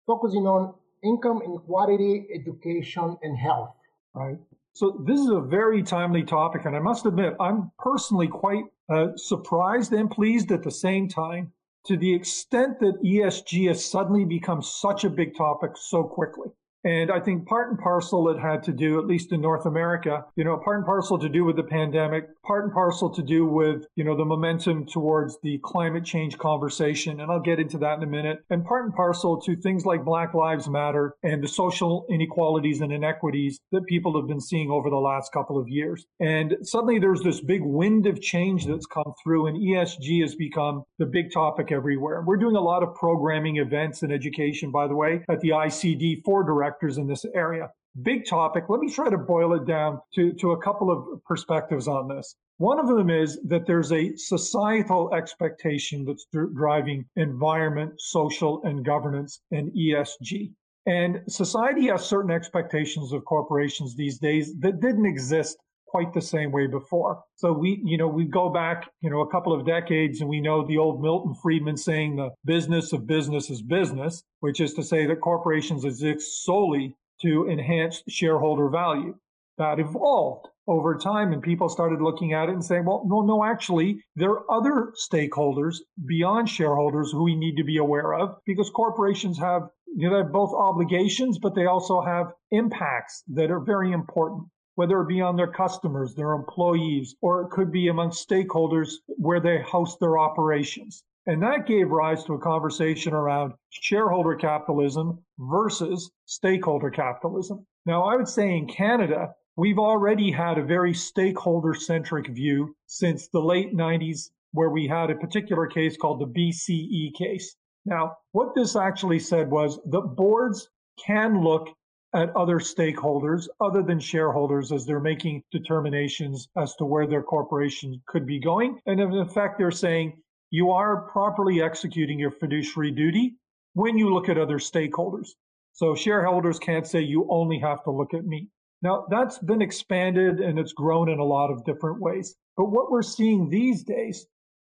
focusing 0.07 0.47
on 0.47 0.75
income 1.03 1.43
inequality, 1.45 2.27
education, 2.35 3.17
and 3.23 3.37
health? 3.37 3.75
Right. 4.15 4.39
So, 4.73 5.03
this 5.07 5.21
is 5.21 5.29
a 5.29 5.41
very 5.41 5.83
timely 5.83 6.25
topic, 6.25 6.65
and 6.65 6.75
I 6.75 6.81
must 6.81 7.07
admit, 7.07 7.37
I'm 7.39 7.71
personally 7.79 8.27
quite 8.27 8.65
uh, 8.89 9.09
surprised 9.17 9.93
and 9.93 10.11
pleased 10.11 10.51
at 10.51 10.63
the 10.63 10.71
same 10.71 11.09
time 11.09 11.53
to 11.87 11.97
the 11.97 12.13
extent 12.13 12.81
that 12.81 13.01
ESG 13.03 13.69
has 13.69 13.85
suddenly 13.85 14.25
become 14.25 14.63
such 14.63 15.05
a 15.05 15.11
big 15.11 15.37
topic 15.37 15.73
so 15.77 16.03
quickly. 16.03 16.49
And 16.85 17.11
I 17.11 17.19
think 17.19 17.47
part 17.47 17.71
and 17.71 17.79
parcel 17.79 18.29
it 18.29 18.39
had 18.39 18.63
to 18.65 18.73
do, 18.73 18.99
at 18.99 19.07
least 19.07 19.33
in 19.33 19.41
North 19.41 19.65
America, 19.65 20.25
you 20.37 20.45
know, 20.45 20.59
part 20.59 20.77
and 20.77 20.87
parcel 20.87 21.19
to 21.19 21.29
do 21.29 21.45
with 21.45 21.57
the 21.57 21.63
pandemic, 21.63 22.27
part 22.43 22.65
and 22.65 22.73
parcel 22.73 23.11
to 23.11 23.23
do 23.23 23.47
with, 23.47 23.87
you 23.97 24.05
know, 24.05 24.17
the 24.17 24.25
momentum 24.25 24.85
towards 24.87 25.39
the 25.43 25.59
climate 25.65 26.05
change 26.05 26.37
conversation. 26.37 27.21
And 27.21 27.31
I'll 27.33 27.41
get 27.41 27.59
into 27.59 27.79
that 27.79 27.99
in 27.99 28.05
a 28.05 28.07
minute. 28.07 28.41
And 28.51 28.65
part 28.65 28.85
and 28.85 28.95
parcel 28.95 29.41
to 29.43 29.57
things 29.57 29.87
like 29.87 30.05
Black 30.05 30.35
Lives 30.35 30.69
Matter 30.69 31.15
and 31.23 31.43
the 31.43 31.49
social 31.49 32.07
inequalities 32.11 32.81
and 32.83 32.93
inequities 32.93 33.59
that 33.73 33.87
people 33.87 34.19
have 34.21 34.29
been 34.29 34.41
seeing 34.41 34.71
over 34.71 34.91
the 34.91 34.97
last 34.97 35.33
couple 35.33 35.59
of 35.59 35.69
years. 35.69 36.05
And 36.21 36.57
suddenly 36.63 36.99
there's 36.99 37.23
this 37.23 37.41
big 37.41 37.63
wind 37.63 38.07
of 38.07 38.21
change 38.21 38.67
that's 38.67 38.87
come 38.87 39.15
through 39.23 39.47
and 39.47 39.57
ESG 39.57 40.21
has 40.21 40.35
become 40.35 40.83
the 40.99 41.07
big 41.07 41.33
topic 41.33 41.73
everywhere. 41.73 42.23
We're 42.27 42.37
doing 42.37 42.57
a 42.57 42.61
lot 42.61 42.83
of 42.83 42.95
programming 42.95 43.57
events 43.57 44.03
and 44.03 44.13
education, 44.13 44.71
by 44.71 44.87
the 44.87 44.95
way, 44.95 45.25
at 45.31 45.41
the 45.41 45.51
ICD 45.51 46.23
for 46.25 46.45
direct 46.45 46.74
in 46.83 47.07
this 47.07 47.25
area. 47.35 47.71
Big 48.03 48.27
topic. 48.27 48.65
Let 48.69 48.81
me 48.81 48.91
try 48.91 49.09
to 49.09 49.19
boil 49.19 49.55
it 49.55 49.67
down 49.67 50.01
to, 50.15 50.33
to 50.35 50.53
a 50.53 50.63
couple 50.63 50.91
of 50.91 51.25
perspectives 51.25 51.87
on 51.87 52.09
this. 52.09 52.37
One 52.59 52.79
of 52.79 52.89
them 52.89 53.11
is 53.11 53.41
that 53.45 53.67
there's 53.67 53.93
a 53.93 54.17
societal 54.17 55.15
expectation 55.15 56.05
that's 56.05 56.27
driving 56.55 57.05
environment, 57.17 58.01
social, 58.01 58.63
and 58.65 58.85
governance 58.85 59.41
and 59.51 59.73
ESG. 59.73 60.53
And 60.87 61.23
society 61.29 61.87
has 61.87 62.05
certain 62.05 62.31
expectations 62.31 63.13
of 63.13 63.25
corporations 63.25 63.97
these 63.97 64.19
days 64.19 64.55
that 64.61 64.81
didn't 64.81 65.07
exist 65.07 65.57
quite 65.95 66.13
the 66.13 66.21
same 66.21 66.51
way 66.51 66.67
before. 66.67 67.23
So 67.37 67.53
we, 67.53 67.81
you 67.85 67.97
know, 67.97 68.09
we 68.09 68.25
go 68.25 68.49
back, 68.49 68.91
you 69.01 69.09
know, 69.09 69.21
a 69.21 69.31
couple 69.31 69.53
of 69.53 69.65
decades 69.65 70.21
and 70.21 70.29
we 70.29 70.41
know 70.41 70.67
the 70.67 70.77
old 70.77 71.01
Milton 71.01 71.37
Friedman 71.41 71.77
saying 71.77 72.17
the 72.17 72.31
business 72.45 72.93
of 72.93 73.07
business 73.07 73.49
is 73.49 73.63
business, 73.63 74.25
which 74.41 74.61
is 74.61 74.75
to 74.75 74.83
say 74.83 75.07
that 75.07 75.21
corporations 75.21 75.85
exist 75.85 76.45
solely 76.45 76.97
to 77.23 77.49
enhance 77.49 78.03
shareholder 78.09 78.69
value. 78.69 79.15
That 79.59 79.79
evolved 79.79 80.49
over 80.67 80.97
time 80.97 81.33
and 81.33 81.41
people 81.41 81.69
started 81.69 82.01
looking 82.03 82.33
at 82.33 82.49
it 82.49 82.55
and 82.55 82.65
saying, 82.65 82.87
well, 82.87 83.05
no, 83.07 83.21
no, 83.21 83.45
actually, 83.45 84.03
there 84.17 84.31
are 84.31 84.51
other 84.51 84.93
stakeholders 85.09 85.77
beyond 86.07 86.49
shareholders 86.49 87.13
who 87.13 87.23
we 87.23 87.37
need 87.37 87.55
to 87.59 87.63
be 87.63 87.77
aware 87.77 88.15
of 88.15 88.35
because 88.47 88.69
corporations 88.69 89.39
have, 89.39 89.69
you 89.95 90.09
know, 90.09 90.17
they 90.17 90.23
have 90.25 90.33
both 90.33 90.53
obligations, 90.53 91.39
but 91.39 91.55
they 91.55 91.67
also 91.67 92.01
have 92.01 92.33
impacts 92.51 93.23
that 93.29 93.53
are 93.53 93.61
very 93.61 93.93
important 93.93 94.49
whether 94.75 95.01
it 95.01 95.09
be 95.09 95.21
on 95.21 95.37
their 95.37 95.51
customers, 95.51 96.15
their 96.15 96.33
employees, 96.33 97.15
or 97.21 97.43
it 97.43 97.51
could 97.51 97.71
be 97.71 97.89
among 97.89 98.11
stakeholders 98.11 98.95
where 99.07 99.41
they 99.41 99.63
host 99.63 99.99
their 100.01 100.19
operations. 100.19 101.05
And 101.27 101.43
that 101.43 101.67
gave 101.67 101.91
rise 101.91 102.25
to 102.25 102.35
a 102.35 102.39
conversation 102.39 103.15
around 103.15 103.55
shareholder 103.71 104.35
capitalism 104.35 105.19
versus 105.39 106.11
stakeholder 106.27 106.91
capitalism. 106.91 107.67
Now, 107.87 108.05
I 108.05 108.17
would 108.17 108.29
say 108.29 108.57
in 108.57 108.67
Canada, 108.67 109.35
we've 109.57 109.79
already 109.79 110.31
had 110.31 110.59
a 110.59 110.65
very 110.65 110.93
stakeholder 110.93 111.73
centric 111.75 112.29
view 112.29 112.75
since 112.87 113.29
the 113.29 113.41
late 113.41 113.75
90s, 113.75 114.31
where 114.53 114.71
we 114.71 114.87
had 114.87 115.11
a 115.11 115.17
particular 115.17 115.67
case 115.67 115.97
called 115.97 116.21
the 116.21 116.27
BCE 116.27 117.15
case. 117.15 117.57
Now, 117.87 118.17
what 118.33 118.55
this 118.55 118.77
actually 118.77 119.19
said 119.19 119.51
was 119.51 119.79
that 119.87 120.17
boards 120.17 120.69
can 121.05 121.43
look 121.43 121.69
at 122.15 122.35
other 122.37 122.59
stakeholders 122.59 123.49
other 123.61 123.83
than 123.83 123.99
shareholders 123.99 124.71
as 124.73 124.87
they're 124.87 125.01
making 125.01 125.43
determinations 125.51 126.49
as 126.57 126.75
to 126.77 126.85
where 126.85 127.07
their 127.07 127.23
corporation 127.23 128.01
could 128.07 128.27
be 128.27 128.39
going. 128.39 128.79
And 128.87 129.01
in 129.01 129.13
effect, 129.15 129.59
they're 129.59 129.71
saying 129.71 130.21
you 130.51 130.71
are 130.71 131.09
properly 131.09 131.61
executing 131.61 132.19
your 132.19 132.31
fiduciary 132.31 132.93
duty 132.93 133.35
when 133.73 133.99
you 133.99 134.15
look 134.15 134.29
at 134.29 134.39
other 134.39 134.59
stakeholders. 134.59 135.31
So 135.73 135.97
shareholders 135.97 136.61
can't 136.61 136.87
say 136.87 137.01
you 137.01 137.27
only 137.29 137.59
have 137.59 137.83
to 137.85 137.91
look 137.91 138.15
at 138.15 138.25
me. 138.25 138.49
Now, 138.81 139.07
that's 139.11 139.39
been 139.39 139.63
expanded 139.63 140.41
and 140.41 140.59
it's 140.59 140.73
grown 140.73 141.09
in 141.09 141.19
a 141.19 141.25
lot 141.25 141.51
of 141.51 141.65
different 141.65 142.01
ways. 142.01 142.37
But 142.57 142.67
what 142.67 142.93
we're 142.93 143.03
seeing 143.03 143.49
these 143.49 143.83
days 143.83 144.27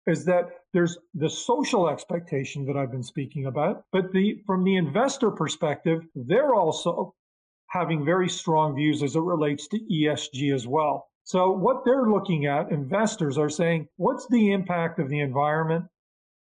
is 0.07 0.25
that 0.27 0.49
there's 0.73 0.99
the 1.15 1.31
social 1.31 1.89
expectation 1.89 2.67
that 2.67 2.77
I've 2.77 2.91
been 2.91 3.03
speaking 3.03 3.47
about, 3.47 3.85
but 3.93 4.13
the 4.13 4.43
from 4.47 4.65
the 4.65 4.77
investor 4.77 5.31
perspective, 5.31 6.03
they're 6.15 6.55
also 6.55 7.15
having 7.71 8.05
very 8.05 8.29
strong 8.29 8.75
views 8.75 9.03
as 9.03 9.17
it 9.17 9.21
relates 9.21 9.69
to 9.69 9.79
ESG 9.79 10.53
as 10.55 10.67
well. 10.67 11.09
So 11.25 11.51
what 11.53 11.85
they're 11.85 12.11
looking 12.11 12.47
at, 12.47 12.73
investors 12.73 13.39
are 13.39 13.49
saying, 13.49 13.89
what's 13.97 14.27
the 14.29 14.53
impact 14.53 14.99
of 14.99 15.09
the 15.09 15.21
environment, 15.21 15.87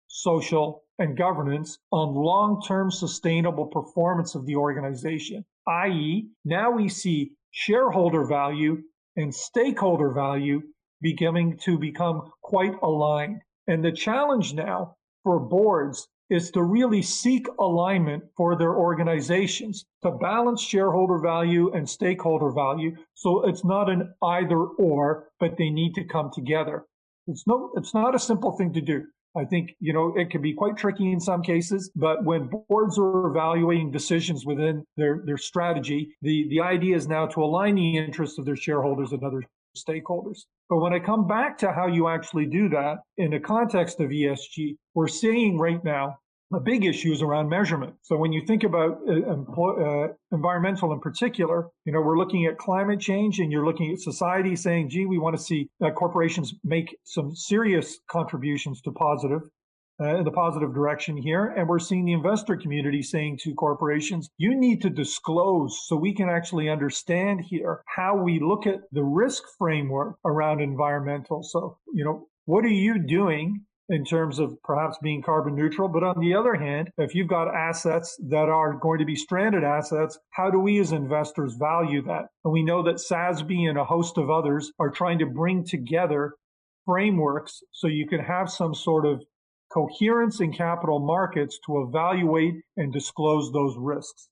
social, 0.07 0.83
and 0.99 1.17
governance 1.17 1.77
on 1.91 2.15
long-term 2.15 2.91
sustainable 2.91 3.67
performance 3.67 4.35
of 4.35 4.45
the 4.45 4.55
organization? 4.55 5.45
i.e., 5.67 6.29
now 6.45 6.71
we 6.71 6.87
see 6.87 7.33
shareholder 7.51 8.25
value 8.25 8.81
and 9.17 9.35
stakeholder 9.35 10.11
value 10.11 10.61
beginning 11.01 11.57
to 11.57 11.77
become 11.77 12.31
quite 12.41 12.73
aligned. 12.81 13.41
And 13.67 13.83
the 13.83 13.91
challenge 13.91 14.53
now 14.53 14.95
for 15.23 15.39
boards 15.39 16.07
is 16.29 16.51
to 16.51 16.63
really 16.63 17.01
seek 17.01 17.47
alignment 17.59 18.23
for 18.35 18.57
their 18.57 18.75
organizations 18.75 19.85
to 20.03 20.11
balance 20.11 20.61
shareholder 20.61 21.19
value 21.19 21.71
and 21.73 21.87
stakeholder 21.87 22.51
value. 22.51 22.95
So 23.13 23.47
it's 23.47 23.63
not 23.63 23.89
an 23.89 24.13
either 24.21 24.59
or, 24.59 25.29
but 25.39 25.57
they 25.57 25.69
need 25.69 25.93
to 25.95 26.03
come 26.03 26.31
together. 26.33 26.85
It's 27.27 27.45
no, 27.47 27.71
it's 27.75 27.93
not 27.93 28.15
a 28.15 28.19
simple 28.19 28.51
thing 28.51 28.73
to 28.73 28.81
do. 28.81 29.03
I 29.37 29.45
think, 29.45 29.75
you 29.79 29.93
know, 29.93 30.13
it 30.17 30.31
can 30.31 30.41
be 30.41 30.53
quite 30.53 30.77
tricky 30.77 31.11
in 31.11 31.19
some 31.19 31.43
cases, 31.43 31.91
but 31.95 32.23
when 32.23 32.49
boards 32.67 32.97
are 32.97 33.27
evaluating 33.27 33.91
decisions 33.91 34.45
within 34.45 34.83
their, 34.95 35.21
their 35.25 35.37
strategy, 35.37 36.15
the, 36.23 36.47
the 36.49 36.61
idea 36.61 36.95
is 36.95 37.07
now 37.07 37.27
to 37.27 37.43
align 37.43 37.75
the 37.75 37.97
interests 37.97 38.39
of 38.39 38.45
their 38.45 38.55
shareholders 38.55 39.11
and 39.11 39.23
other 39.23 39.43
stakeholders. 39.75 40.39
But 40.69 40.77
when 40.77 40.93
I 40.93 40.99
come 40.99 41.27
back 41.27 41.57
to 41.59 41.71
how 41.71 41.87
you 41.87 42.07
actually 42.07 42.45
do 42.45 42.69
that 42.69 42.99
in 43.17 43.31
the 43.31 43.39
context 43.39 43.99
of 43.99 44.09
ESG, 44.09 44.75
we're 44.93 45.07
seeing 45.07 45.57
right 45.57 45.83
now 45.83 46.17
a 46.53 46.59
big 46.59 46.85
issue 46.85 47.11
is 47.11 47.21
around 47.21 47.49
measurement. 47.49 47.93
So 48.03 48.15
when 48.15 48.31
you 48.31 48.45
think 48.45 48.63
about 48.63 48.99
uh, 49.07 49.33
uh, 49.33 50.07
environmental 50.31 50.93
in 50.93 50.99
particular, 50.99 51.67
you 51.83 51.91
know, 51.91 51.99
we're 51.99 52.17
looking 52.17 52.45
at 52.45 52.57
climate 52.57 53.01
change 53.01 53.39
and 53.39 53.51
you're 53.51 53.65
looking 53.65 53.91
at 53.91 53.99
society 53.99 54.55
saying, 54.55 54.89
gee, 54.89 55.05
we 55.05 55.17
want 55.17 55.35
to 55.35 55.41
see 55.41 55.69
that 55.81 55.95
corporations 55.95 56.53
make 56.63 56.95
some 57.03 57.35
serious 57.35 57.99
contributions 58.09 58.81
to 58.81 58.91
positive 58.91 59.41
uh, 60.01 60.15
in 60.17 60.23
the 60.23 60.31
positive 60.31 60.73
direction 60.73 61.17
here. 61.17 61.53
And 61.57 61.67
we're 61.67 61.79
seeing 61.79 62.05
the 62.05 62.13
investor 62.13 62.55
community 62.55 63.01
saying 63.01 63.39
to 63.43 63.53
corporations, 63.53 64.29
you 64.37 64.55
need 64.55 64.81
to 64.81 64.89
disclose 64.89 65.87
so 65.87 65.95
we 65.95 66.13
can 66.13 66.29
actually 66.29 66.69
understand 66.69 67.41
here 67.41 67.83
how 67.87 68.15
we 68.15 68.39
look 68.39 68.67
at 68.67 68.81
the 68.91 69.03
risk 69.03 69.43
framework 69.57 70.17
around 70.25 70.61
environmental. 70.61 71.43
So, 71.43 71.77
you 71.93 72.03
know, 72.03 72.27
what 72.45 72.63
are 72.63 72.69
you 72.69 72.99
doing 72.99 73.65
in 73.89 74.03
terms 74.03 74.39
of 74.39 74.61
perhaps 74.63 74.97
being 75.01 75.21
carbon 75.21 75.55
neutral. 75.55 75.87
But 75.87 76.03
on 76.03 76.19
the 76.19 76.35
other 76.35 76.55
hand, 76.55 76.91
if 76.97 77.15
you've 77.15 77.27
got 77.27 77.53
assets 77.55 78.19
that 78.29 78.49
are 78.49 78.73
going 78.73 78.99
to 78.99 79.05
be 79.05 79.15
stranded 79.15 79.63
assets, 79.63 80.19
how 80.31 80.49
do 80.49 80.59
we 80.59 80.79
as 80.79 80.91
investors 80.91 81.55
value 81.55 82.01
that? 82.03 82.25
And 82.43 82.51
we 82.51 82.63
know 82.63 82.83
that 82.83 82.95
SASB 82.95 83.69
and 83.69 83.77
a 83.77 83.85
host 83.85 84.17
of 84.17 84.29
others 84.29 84.71
are 84.79 84.89
trying 84.89 85.19
to 85.19 85.25
bring 85.25 85.63
together 85.63 86.33
frameworks 86.85 87.61
so 87.71 87.87
you 87.87 88.07
can 88.07 88.19
have 88.19 88.49
some 88.49 88.73
sort 88.73 89.05
of 89.05 89.23
coherence 89.77 90.39
in 90.39 90.51
capital 90.51 90.97
markets 90.97 91.59
to 91.63 91.83
evaluate 91.83 92.55
and 92.77 92.91
disclose 92.91 93.51
those 93.51 93.75
risks. 93.77 94.27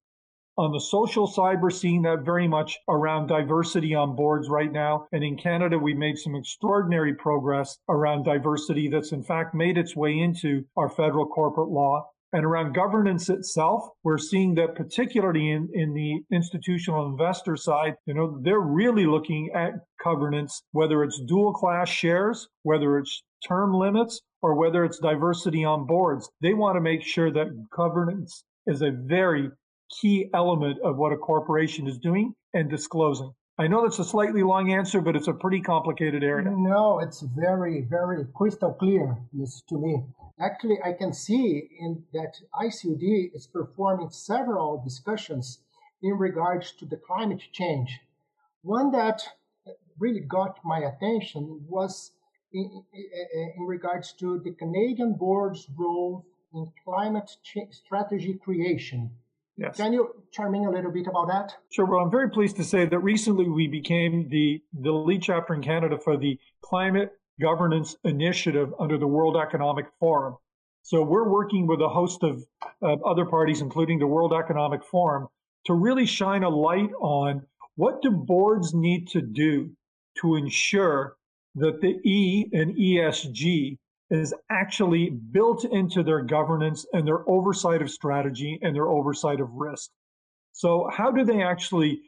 On 0.58 0.72
the 0.72 0.80
social 0.80 1.28
side, 1.28 1.62
we're 1.62 1.70
seeing 1.70 2.02
that 2.02 2.26
very 2.26 2.48
much 2.48 2.80
around 2.90 3.28
diversity 3.28 3.94
on 3.94 4.16
boards 4.16 4.50
right 4.50 4.72
now. 4.72 5.06
And 5.12 5.24
in 5.24 5.38
Canada, 5.38 5.78
we 5.78 5.94
made 5.94 6.18
some 6.18 6.34
extraordinary 6.34 7.14
progress 7.14 7.78
around 7.90 8.24
diversity 8.24 8.88
that's 8.88 9.12
in 9.12 9.22
fact 9.22 9.54
made 9.54 9.78
its 9.78 9.96
way 9.96 10.18
into 10.18 10.64
our 10.78 10.90
federal 10.90 11.28
corporate 11.28 11.70
law. 11.70 12.10
And 12.34 12.44
around 12.44 12.74
governance 12.74 13.30
itself, 13.30 13.88
we're 14.04 14.18
seeing 14.18 14.56
that 14.56 14.76
particularly 14.76 15.52
in, 15.52 15.70
in 15.74 15.94
the 15.94 16.24
institutional 16.36 17.06
investor 17.06 17.56
side, 17.56 17.94
you 18.08 18.16
know, 18.16 18.40
they're 18.42 18.60
really 18.60 19.06
looking 19.06 19.52
at 19.54 19.74
governance, 20.04 20.64
whether 20.72 21.04
it's 21.04 21.22
dual 21.22 21.54
class 21.54 21.88
shares, 21.88 22.48
whether 22.64 22.98
it's 22.98 23.22
term 23.48 23.74
limits, 23.74 24.22
or 24.46 24.54
whether 24.54 24.86
it's 24.86 25.00
diversity 25.00 25.66
on 25.66 25.88
boards. 25.88 26.30
They 26.40 26.54
want 26.54 26.76
to 26.76 26.80
make 26.80 27.02
sure 27.02 27.32
that 27.32 27.68
governance 27.72 28.44
is 28.68 28.84
a 28.84 28.92
very 28.92 29.50
key 30.00 30.30
element 30.36 30.78
of 30.84 30.98
what 30.98 31.12
a 31.12 31.18
corporation 31.18 31.88
is 31.88 31.98
doing 31.98 32.36
and 32.54 32.70
disclosing. 32.70 33.34
I 33.58 33.66
know 33.66 33.82
that's 33.82 33.98
a 33.98 34.04
slightly 34.06 34.44
long 34.44 34.72
answer, 34.72 35.02
but 35.02 35.16
it's 35.16 35.28
a 35.28 35.34
pretty 35.34 35.62
complicated 35.62 36.24
area. 36.24 36.52
No, 36.52 37.00
it's 37.00 37.22
very, 37.22 37.88
very 37.90 38.24
crystal 38.36 38.72
clear 38.74 39.18
to 39.70 39.78
me. 39.80 40.04
Actually, 40.40 40.78
I 40.86 40.94
can 40.94 41.12
see 41.12 41.68
in 41.80 42.04
that 42.14 42.36
ICD 42.54 43.34
is 43.34 43.48
performing 43.48 44.12
several 44.12 44.80
discussions 44.84 45.58
in 46.04 46.20
regards 46.20 46.72
to 46.74 46.86
the 46.86 46.98
climate 46.98 47.42
change. 47.52 48.00
One 48.62 48.92
that 48.92 49.24
really 49.98 50.20
got 50.20 50.60
my 50.64 50.82
attention 50.82 51.66
was 51.68 52.12
in, 52.56 52.84
in, 52.94 53.54
in 53.58 53.64
regards 53.64 54.14
to 54.14 54.40
the 54.44 54.52
Canadian 54.52 55.14
board's 55.14 55.68
role 55.78 56.26
in 56.54 56.72
climate 56.84 57.30
strategy 57.72 58.34
creation. 58.44 59.12
Yes. 59.58 59.78
Can 59.78 59.94
you 59.94 60.24
chime 60.32 60.56
in 60.56 60.66
a 60.66 60.72
little 60.72 60.92
bit 60.92 61.08
about 61.08 61.28
that? 61.28 61.56
Sure. 61.70 61.86
Well, 61.86 62.02
I'm 62.02 62.12
very 62.12 62.30
pleased 62.30 62.58
to 62.58 62.64
say 62.64 62.86
that 62.86 63.00
recently 63.00 63.48
we 63.48 63.68
became 63.68 64.28
the, 64.30 64.62
the 64.74 64.92
lead 64.92 65.22
chapter 65.22 65.54
in 65.54 65.62
Canada 65.62 65.98
for 65.98 66.18
the 66.18 66.38
Climate 66.62 67.12
Governance 67.40 67.96
Initiative 68.04 68.74
under 68.80 68.98
the 68.98 69.08
World 69.08 69.38
Economic 69.38 69.86
Forum. 70.00 70.36
So 70.84 71.02
we're 71.02 71.30
working 71.30 71.68
with 71.68 71.82
a 71.82 71.90
host 71.90 72.24
of 72.24 72.44
uh, 72.82 72.96
other 73.06 73.26
parties, 73.26 73.62
including 73.62 74.00
the 74.00 74.08
World 74.08 74.34
Economic 74.34 74.84
Forum, 74.84 75.28
to 75.66 75.74
really 75.74 76.06
shine 76.06 76.44
a 76.44 76.50
light 76.50 76.92
on 77.00 77.42
what 77.76 78.02
do 78.02 78.12
boards 78.12 78.74
need 78.74 79.08
to 79.10 79.22
do 79.22 79.72
to 80.22 80.36
ensure 80.36 81.16
that 81.56 81.82
the 81.82 82.00
E 82.04 82.50
and 82.54 82.76
ESG 82.76 83.78
is 84.10 84.34
actually 84.52 85.10
built 85.10 85.66
into 85.66 86.04
their 86.04 86.22
governance 86.22 86.86
and 86.94 87.08
their 87.08 87.28
oversight 87.30 87.82
of 87.82 87.90
strategy 87.90 88.60
and 88.62 88.76
their 88.76 88.88
oversight 88.88 89.40
of 89.40 89.50
risk. 89.54 89.90
So 90.54 90.90
how 90.92 91.12
do 91.12 91.24
they 91.26 91.42
actually 91.42 92.02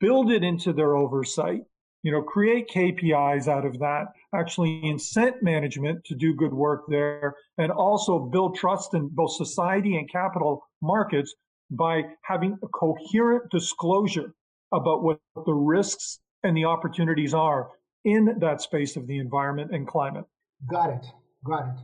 build 0.00 0.30
it 0.30 0.42
into 0.42 0.72
their 0.72 0.96
oversight? 0.96 1.60
You 2.02 2.12
know, 2.12 2.22
create 2.22 2.68
KPIs 2.68 3.48
out 3.48 3.64
of 3.64 3.78
that, 3.78 4.06
actually 4.34 4.82
incent 4.84 5.42
management 5.42 6.04
to 6.04 6.14
do 6.14 6.34
good 6.34 6.52
work 6.52 6.84
there, 6.88 7.34
and 7.56 7.72
also 7.72 8.18
build 8.18 8.56
trust 8.56 8.94
in 8.94 9.08
both 9.08 9.32
society 9.32 9.96
and 9.96 10.10
capital 10.10 10.62
markets 10.82 11.34
by 11.70 12.02
having 12.22 12.58
a 12.62 12.68
coherent 12.68 13.50
disclosure 13.50 14.34
about 14.72 15.02
what 15.02 15.18
the 15.46 15.52
risks 15.52 16.18
and 16.42 16.56
the 16.56 16.64
opportunities 16.64 17.32
are 17.32 17.70
in 18.04 18.36
that 18.40 18.60
space 18.60 18.96
of 18.96 19.06
the 19.06 19.18
environment 19.18 19.70
and 19.72 19.86
climate. 19.86 20.24
Got 20.70 20.90
it. 20.90 21.06
Got 21.44 21.68
it. 21.68 21.80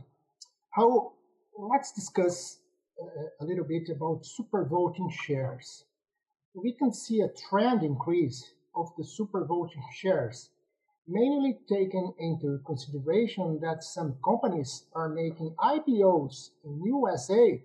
How? 0.71 1.13
Let's 1.57 1.91
discuss 1.91 2.59
uh, 3.01 3.05
a 3.41 3.45
little 3.45 3.65
bit 3.65 3.89
about 3.89 4.25
super 4.25 4.65
voting 4.65 5.11
shares. 5.25 5.85
We 6.53 6.73
can 6.73 6.93
see 6.93 7.21
a 7.21 7.29
trend 7.49 7.83
increase 7.83 8.53
of 8.75 8.89
the 8.97 9.03
super 9.03 9.45
voting 9.45 9.83
shares, 9.93 10.49
mainly 11.07 11.59
taking 11.67 12.13
into 12.19 12.59
consideration 12.65 13.59
that 13.61 13.83
some 13.83 14.15
companies 14.23 14.85
are 14.95 15.09
making 15.09 15.55
IPOs 15.59 16.51
in 16.63 16.81
USA 16.85 17.63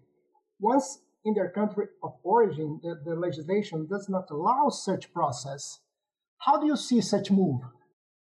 once 0.58 1.00
in 1.24 1.34
their 1.34 1.50
country 1.50 1.86
of 2.02 2.14
origin 2.22 2.80
the, 2.82 3.00
the 3.04 3.14
legislation 3.14 3.86
does 3.86 4.08
not 4.08 4.30
allow 4.30 4.68
such 4.68 5.12
process. 5.12 5.80
How 6.38 6.58
do 6.58 6.66
you 6.66 6.76
see 6.76 7.00
such 7.00 7.30
move? 7.30 7.60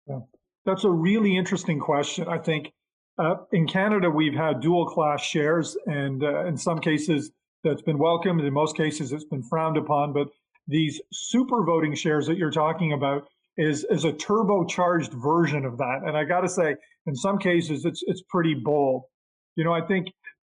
Yeah. 0.07 0.19
That's 0.65 0.83
a 0.83 0.89
really 0.89 1.37
interesting 1.37 1.79
question. 1.79 2.27
I 2.27 2.37
think 2.37 2.71
uh, 3.17 3.35
in 3.51 3.67
Canada, 3.67 4.09
we've 4.09 4.33
had 4.33 4.59
dual 4.59 4.85
class 4.85 5.21
shares, 5.21 5.77
and 5.85 6.23
uh, 6.23 6.45
in 6.45 6.57
some 6.57 6.79
cases, 6.79 7.31
that's 7.63 7.81
been 7.81 7.97
welcomed. 7.97 8.41
In 8.41 8.53
most 8.53 8.77
cases, 8.77 9.11
it's 9.11 9.25
been 9.25 9.43
frowned 9.43 9.77
upon. 9.77 10.13
But 10.13 10.27
these 10.67 11.01
super 11.11 11.63
voting 11.63 11.95
shares 11.95 12.27
that 12.27 12.37
you're 12.37 12.51
talking 12.51 12.93
about 12.93 13.27
is 13.57 13.85
is 13.89 14.05
a 14.05 14.13
turbocharged 14.13 15.13
version 15.13 15.65
of 15.65 15.77
that. 15.77 16.01
And 16.05 16.15
I 16.15 16.23
got 16.25 16.41
to 16.41 16.49
say, 16.49 16.75
in 17.07 17.15
some 17.15 17.39
cases, 17.39 17.85
it's 17.85 18.03
it's 18.05 18.21
pretty 18.29 18.53
bold. 18.53 19.03
You 19.55 19.63
know, 19.63 19.73
I 19.73 19.81
think 19.81 20.07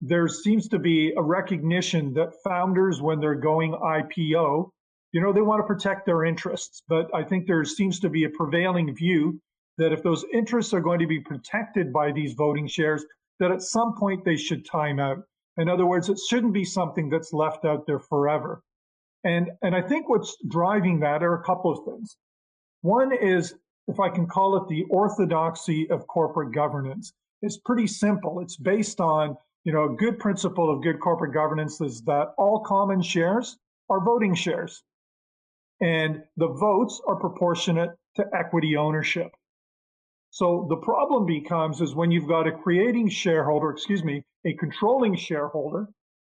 there 0.02 0.28
seems 0.28 0.68
to 0.68 0.78
be 0.78 1.12
a 1.16 1.22
recognition 1.22 2.12
that 2.14 2.34
founders, 2.44 3.00
when 3.00 3.20
they're 3.20 3.34
going 3.34 3.72
IPO, 3.72 4.70
you 5.12 5.20
know, 5.20 5.32
they 5.32 5.42
want 5.42 5.60
to 5.60 5.66
protect 5.66 6.06
their 6.06 6.24
interests. 6.24 6.82
But 6.88 7.10
I 7.14 7.22
think 7.22 7.46
there 7.46 7.64
seems 7.64 8.00
to 8.00 8.08
be 8.08 8.24
a 8.24 8.30
prevailing 8.30 8.94
view 8.94 9.40
that 9.78 9.92
if 9.92 10.02
those 10.02 10.24
interests 10.32 10.74
are 10.74 10.80
going 10.80 11.00
to 11.00 11.06
be 11.06 11.20
protected 11.20 11.92
by 11.92 12.12
these 12.12 12.34
voting 12.34 12.66
shares, 12.66 13.04
that 13.38 13.50
at 13.50 13.62
some 13.62 13.96
point 13.96 14.24
they 14.24 14.36
should 14.36 14.64
time 14.66 15.00
out. 15.00 15.18
In 15.56 15.68
other 15.68 15.86
words, 15.86 16.08
it 16.08 16.18
shouldn't 16.28 16.52
be 16.52 16.64
something 16.64 17.08
that's 17.08 17.32
left 17.32 17.64
out 17.64 17.86
there 17.86 17.98
forever. 17.98 18.62
And, 19.24 19.50
and 19.62 19.74
I 19.74 19.82
think 19.82 20.08
what's 20.08 20.36
driving 20.48 21.00
that 21.00 21.22
are 21.22 21.34
a 21.34 21.42
couple 21.42 21.70
of 21.72 21.84
things. 21.84 22.16
One 22.82 23.12
is, 23.12 23.54
if 23.88 23.98
I 23.98 24.08
can 24.08 24.26
call 24.26 24.56
it 24.56 24.68
the 24.68 24.84
orthodoxy 24.84 25.90
of 25.90 26.06
corporate 26.06 26.54
governance. 26.54 27.12
It's 27.42 27.56
pretty 27.56 27.86
simple. 27.86 28.40
It's 28.40 28.56
based 28.56 29.00
on, 29.00 29.36
you 29.64 29.72
know, 29.72 29.84
a 29.84 29.96
good 29.96 30.18
principle 30.18 30.70
of 30.70 30.82
good 30.82 31.00
corporate 31.00 31.34
governance 31.34 31.80
is 31.80 32.02
that 32.02 32.28
all 32.38 32.60
common 32.60 33.02
shares 33.02 33.58
are 33.88 34.04
voting 34.04 34.34
shares. 34.34 34.82
And 35.80 36.22
the 36.36 36.48
votes 36.48 37.00
are 37.06 37.16
proportionate 37.16 37.90
to 38.16 38.24
equity 38.34 38.76
ownership. 38.76 39.30
So 40.30 40.66
the 40.68 40.76
problem 40.76 41.26
becomes 41.26 41.80
is 41.80 41.94
when 41.94 42.10
you've 42.10 42.28
got 42.28 42.46
a 42.46 42.52
creating 42.52 43.08
shareholder, 43.08 43.70
excuse 43.70 44.04
me, 44.04 44.22
a 44.44 44.54
controlling 44.54 45.16
shareholder, 45.16 45.88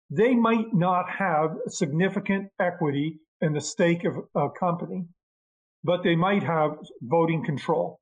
they 0.09 0.35
might 0.35 0.73
not 0.73 1.09
have 1.09 1.57
significant 1.67 2.49
equity 2.59 3.19
in 3.41 3.53
the 3.53 3.61
stake 3.61 4.05
of 4.05 4.17
a 4.35 4.49
company, 4.49 5.05
but 5.83 6.03
they 6.03 6.15
might 6.15 6.43
have 6.43 6.77
voting 7.01 7.43
control. 7.43 7.99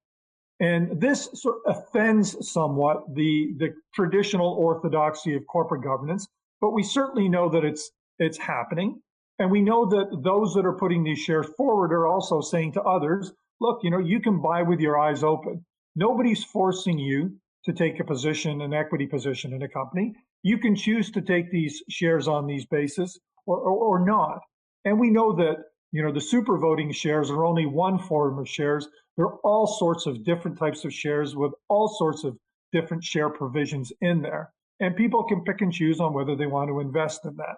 And 0.59 0.99
this 0.99 1.29
sort 1.33 1.57
of 1.65 1.77
offends 1.77 2.49
somewhat 2.49 3.13
the, 3.13 3.53
the 3.57 3.73
traditional 3.93 4.53
orthodoxy 4.53 5.35
of 5.35 5.45
corporate 5.47 5.83
governance, 5.83 6.27
but 6.61 6.71
we 6.71 6.83
certainly 6.83 7.29
know 7.29 7.49
that 7.49 7.63
it's, 7.63 7.91
it's 8.17 8.37
happening. 8.37 9.01
And 9.39 9.51
we 9.51 9.61
know 9.61 9.85
that 9.85 10.21
those 10.23 10.53
that 10.55 10.65
are 10.65 10.77
putting 10.77 11.03
these 11.03 11.19
shares 11.19 11.47
forward 11.57 11.93
are 11.93 12.07
also 12.07 12.41
saying 12.41 12.73
to 12.73 12.81
others, 12.81 13.31
look, 13.61 13.79
you 13.83 13.91
know, 13.91 13.99
you 13.99 14.19
can 14.19 14.41
buy 14.41 14.63
with 14.63 14.79
your 14.79 14.99
eyes 14.99 15.23
open. 15.23 15.63
Nobody's 15.95 16.43
forcing 16.43 16.97
you 16.97 17.35
to 17.65 17.73
take 17.73 17.99
a 17.99 18.03
position, 18.03 18.61
an 18.61 18.73
equity 18.73 19.05
position 19.05 19.53
in 19.53 19.61
a 19.61 19.69
company. 19.69 20.15
You 20.43 20.57
can 20.57 20.75
choose 20.75 21.11
to 21.11 21.21
take 21.21 21.51
these 21.51 21.83
shares 21.89 22.27
on 22.27 22.47
these 22.47 22.65
basis 22.65 23.19
or, 23.45 23.57
or, 23.57 23.99
or 23.99 24.05
not. 24.05 24.39
And 24.85 24.99
we 24.99 25.09
know 25.09 25.33
that, 25.35 25.57
you 25.91 26.01
know, 26.01 26.11
the 26.11 26.21
super 26.21 26.57
voting 26.57 26.91
shares 26.91 27.29
are 27.29 27.45
only 27.45 27.65
one 27.65 27.99
form 27.99 28.39
of 28.39 28.47
shares. 28.47 28.87
There 29.17 29.25
are 29.25 29.37
all 29.43 29.67
sorts 29.67 30.05
of 30.05 30.23
different 30.23 30.57
types 30.57 30.85
of 30.85 30.93
shares 30.93 31.35
with 31.35 31.51
all 31.67 31.87
sorts 31.87 32.23
of 32.23 32.37
different 32.71 33.03
share 33.03 33.29
provisions 33.29 33.91
in 34.01 34.21
there. 34.21 34.53
And 34.79 34.95
people 34.95 35.23
can 35.23 35.43
pick 35.43 35.61
and 35.61 35.73
choose 35.73 35.99
on 35.99 36.13
whether 36.13 36.35
they 36.35 36.47
want 36.47 36.69
to 36.69 36.79
invest 36.79 37.25
in 37.25 37.35
that. 37.37 37.57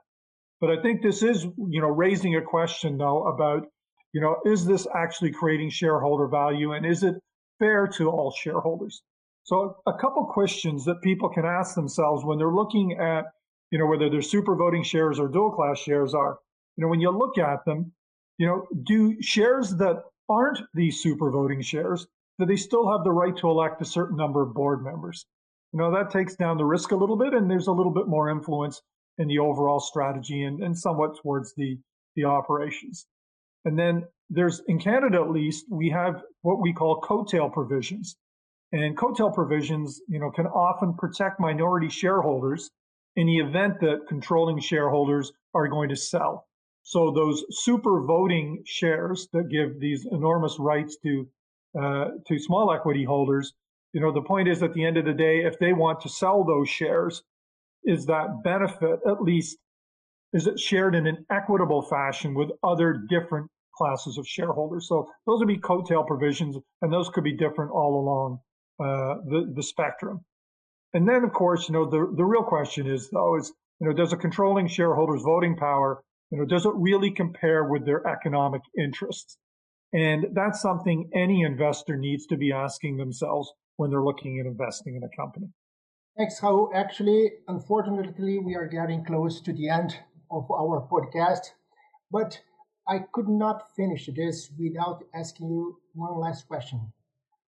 But 0.61 0.71
I 0.71 0.81
think 0.81 1.01
this 1.01 1.23
is, 1.23 1.43
you 1.43 1.81
know, 1.81 1.87
raising 1.87 2.35
a 2.35 2.41
question 2.41 2.97
though 2.97 3.27
about, 3.27 3.65
you 4.13 4.21
know, 4.21 4.37
is 4.45 4.65
this 4.65 4.87
actually 4.95 5.31
creating 5.31 5.69
shareholder 5.69 6.27
value 6.27 6.73
and 6.73 6.85
is 6.85 7.03
it 7.03 7.15
fair 7.59 7.87
to 7.87 8.09
all 8.09 8.31
shareholders. 8.31 9.01
So 9.43 9.77
a 9.87 9.93
couple 9.93 10.25
questions 10.25 10.85
that 10.85 11.01
people 11.01 11.29
can 11.29 11.45
ask 11.45 11.75
themselves 11.75 12.23
when 12.23 12.37
they're 12.37 12.53
looking 12.53 12.93
at, 12.99 13.25
you 13.71 13.79
know, 13.79 13.85
whether 13.85 14.09
they're 14.09 14.21
super 14.21 14.55
voting 14.55 14.83
shares 14.83 15.19
or 15.19 15.27
dual 15.27 15.51
class 15.51 15.79
shares 15.79 16.13
are, 16.13 16.37
you 16.75 16.83
know, 16.83 16.87
when 16.87 17.01
you 17.01 17.09
look 17.09 17.37
at 17.37 17.65
them, 17.65 17.91
you 18.37 18.47
know, 18.47 18.67
do 18.83 19.21
shares 19.21 19.75
that 19.77 20.03
aren't 20.29 20.59
these 20.73 21.01
super 21.01 21.31
voting 21.31 21.61
shares, 21.61 22.07
do 22.39 22.45
they 22.45 22.55
still 22.55 22.89
have 22.91 23.03
the 23.03 23.11
right 23.11 23.35
to 23.37 23.49
elect 23.49 23.81
a 23.81 23.85
certain 23.85 24.15
number 24.15 24.41
of 24.41 24.53
board 24.53 24.83
members? 24.83 25.25
You 25.73 25.79
know, 25.79 25.91
that 25.91 26.09
takes 26.09 26.35
down 26.35 26.57
the 26.57 26.65
risk 26.65 26.91
a 26.91 26.95
little 26.95 27.17
bit 27.17 27.33
and 27.33 27.49
there's 27.49 27.67
a 27.67 27.71
little 27.71 27.91
bit 27.91 28.07
more 28.07 28.29
influence 28.29 28.81
in 29.19 29.27
the 29.27 29.39
overall 29.39 29.79
strategy 29.79 30.43
and, 30.43 30.63
and 30.63 30.77
somewhat 30.77 31.17
towards 31.21 31.53
the, 31.55 31.77
the 32.15 32.25
operations. 32.25 33.05
And 33.65 33.77
then 33.77 34.05
there's 34.29 34.61
in 34.67 34.79
Canada 34.79 35.21
at 35.21 35.29
least, 35.29 35.65
we 35.69 35.89
have 35.89 36.23
what 36.41 36.61
we 36.61 36.73
call 36.73 37.01
coattail 37.01 37.53
provisions. 37.53 38.15
And 38.71 38.97
coattail 38.97 39.33
provisions, 39.33 39.99
you 40.07 40.19
know, 40.19 40.31
can 40.31 40.45
often 40.47 40.93
protect 40.93 41.39
minority 41.39 41.89
shareholders 41.89 42.71
in 43.15 43.27
the 43.27 43.37
event 43.37 43.79
that 43.81 44.07
controlling 44.07 44.59
shareholders 44.59 45.31
are 45.53 45.67
going 45.67 45.89
to 45.89 45.95
sell. 45.95 46.47
So 46.83 47.11
those 47.11 47.43
super 47.49 48.01
voting 48.05 48.63
shares 48.65 49.27
that 49.33 49.49
give 49.49 49.79
these 49.79 50.07
enormous 50.11 50.57
rights 50.59 50.97
to 51.03 51.27
uh, 51.79 52.05
to 52.27 52.39
small 52.39 52.73
equity 52.73 53.03
holders, 53.03 53.53
you 53.93 54.01
know, 54.01 54.11
the 54.11 54.21
point 54.21 54.47
is 54.47 54.63
at 54.63 54.73
the 54.73 54.83
end 54.83 54.97
of 54.97 55.05
the 55.05 55.13
day, 55.13 55.43
if 55.43 55.59
they 55.59 55.73
want 55.73 56.01
to 56.01 56.09
sell 56.09 56.43
those 56.43 56.67
shares, 56.67 57.21
is 57.83 58.05
that 58.05 58.43
benefit 58.43 58.99
at 59.07 59.21
least 59.21 59.57
is 60.33 60.45
it 60.45 60.59
shared 60.59 60.93
in 60.93 61.07
an 61.07 61.25
equitable 61.31 61.81
fashion 61.81 62.35
with 62.35 62.51
other 62.63 63.01
different 63.09 63.49
classes 63.75 64.17
of 64.17 64.27
shareholders. 64.27 64.87
So 64.87 65.07
those 65.25 65.39
would 65.39 65.47
be 65.47 65.57
coattail 65.57 66.05
provisions, 66.05 66.55
and 66.81 66.93
those 66.93 67.09
could 67.09 67.23
be 67.23 67.35
different 67.35 67.71
all 67.71 67.99
along 67.99 68.39
uh, 68.79 69.21
the 69.25 69.51
the 69.55 69.63
spectrum. 69.63 70.25
And 70.93 71.07
then, 71.07 71.23
of 71.23 71.33
course, 71.33 71.67
you 71.67 71.73
know, 71.73 71.89
the 71.89 72.13
the 72.15 72.25
real 72.25 72.43
question 72.43 72.87
is 72.87 73.09
though 73.09 73.37
is 73.37 73.51
you 73.79 73.87
know, 73.87 73.93
does 73.93 74.13
a 74.13 74.17
controlling 74.17 74.67
shareholder's 74.67 75.21
voting 75.23 75.55
power, 75.55 76.03
you 76.31 76.37
know, 76.37 76.45
does 76.45 76.65
it 76.65 76.73
really 76.75 77.11
compare 77.11 77.63
with 77.63 77.85
their 77.85 78.05
economic 78.05 78.61
interests? 78.77 79.37
And 79.93 80.27
that's 80.33 80.61
something 80.61 81.09
any 81.15 81.41
investor 81.41 81.95
needs 81.95 82.27
to 82.27 82.37
be 82.37 82.51
asking 82.51 82.97
themselves 82.97 83.51
when 83.77 83.89
they're 83.89 84.03
looking 84.03 84.39
at 84.39 84.45
investing 84.45 84.95
in 84.95 85.03
a 85.03 85.15
company. 85.15 85.47
Thanks, 86.19 86.41
Rahul. 86.41 86.69
Actually, 86.75 87.31
unfortunately, 87.47 88.39
we 88.39 88.53
are 88.53 88.67
getting 88.67 89.05
close 89.05 89.39
to 89.39 89.53
the 89.53 89.69
end 89.69 89.95
of 90.29 90.51
our 90.51 90.85
podcast, 90.91 91.51
but 92.11 92.41
I 92.85 93.05
could 93.13 93.29
not 93.29 93.73
finish 93.73 94.09
this 94.13 94.51
without 94.59 95.05
asking 95.15 95.47
you 95.47 95.77
one 95.93 96.19
last 96.19 96.45
question. 96.49 96.91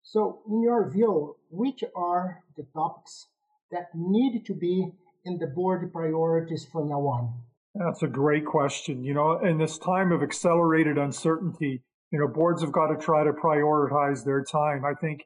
So, 0.03 0.43
in 0.47 0.61
your 0.61 0.87
view, 0.87 1.37
which 1.49 1.83
are 1.95 2.43
the 2.55 2.67
topics 2.71 3.25
that 3.71 3.87
need 3.95 4.45
to 4.45 4.53
be 4.53 4.91
in 5.25 5.39
the 5.39 5.47
board 5.47 5.91
priorities 5.91 6.67
from 6.71 6.89
now 6.89 7.01
on? 7.07 7.33
That's 7.73 8.03
a 8.03 8.07
great 8.07 8.45
question. 8.45 9.03
You 9.03 9.15
know, 9.15 9.39
in 9.39 9.57
this 9.57 9.79
time 9.79 10.11
of 10.11 10.21
accelerated 10.21 10.99
uncertainty, 10.99 11.81
you 12.11 12.19
know, 12.19 12.27
boards 12.27 12.61
have 12.61 12.71
got 12.71 12.89
to 12.89 13.03
try 13.03 13.23
to 13.23 13.33
prioritize 13.33 14.23
their 14.23 14.43
time. 14.43 14.85
I 14.85 14.93
think, 14.93 15.25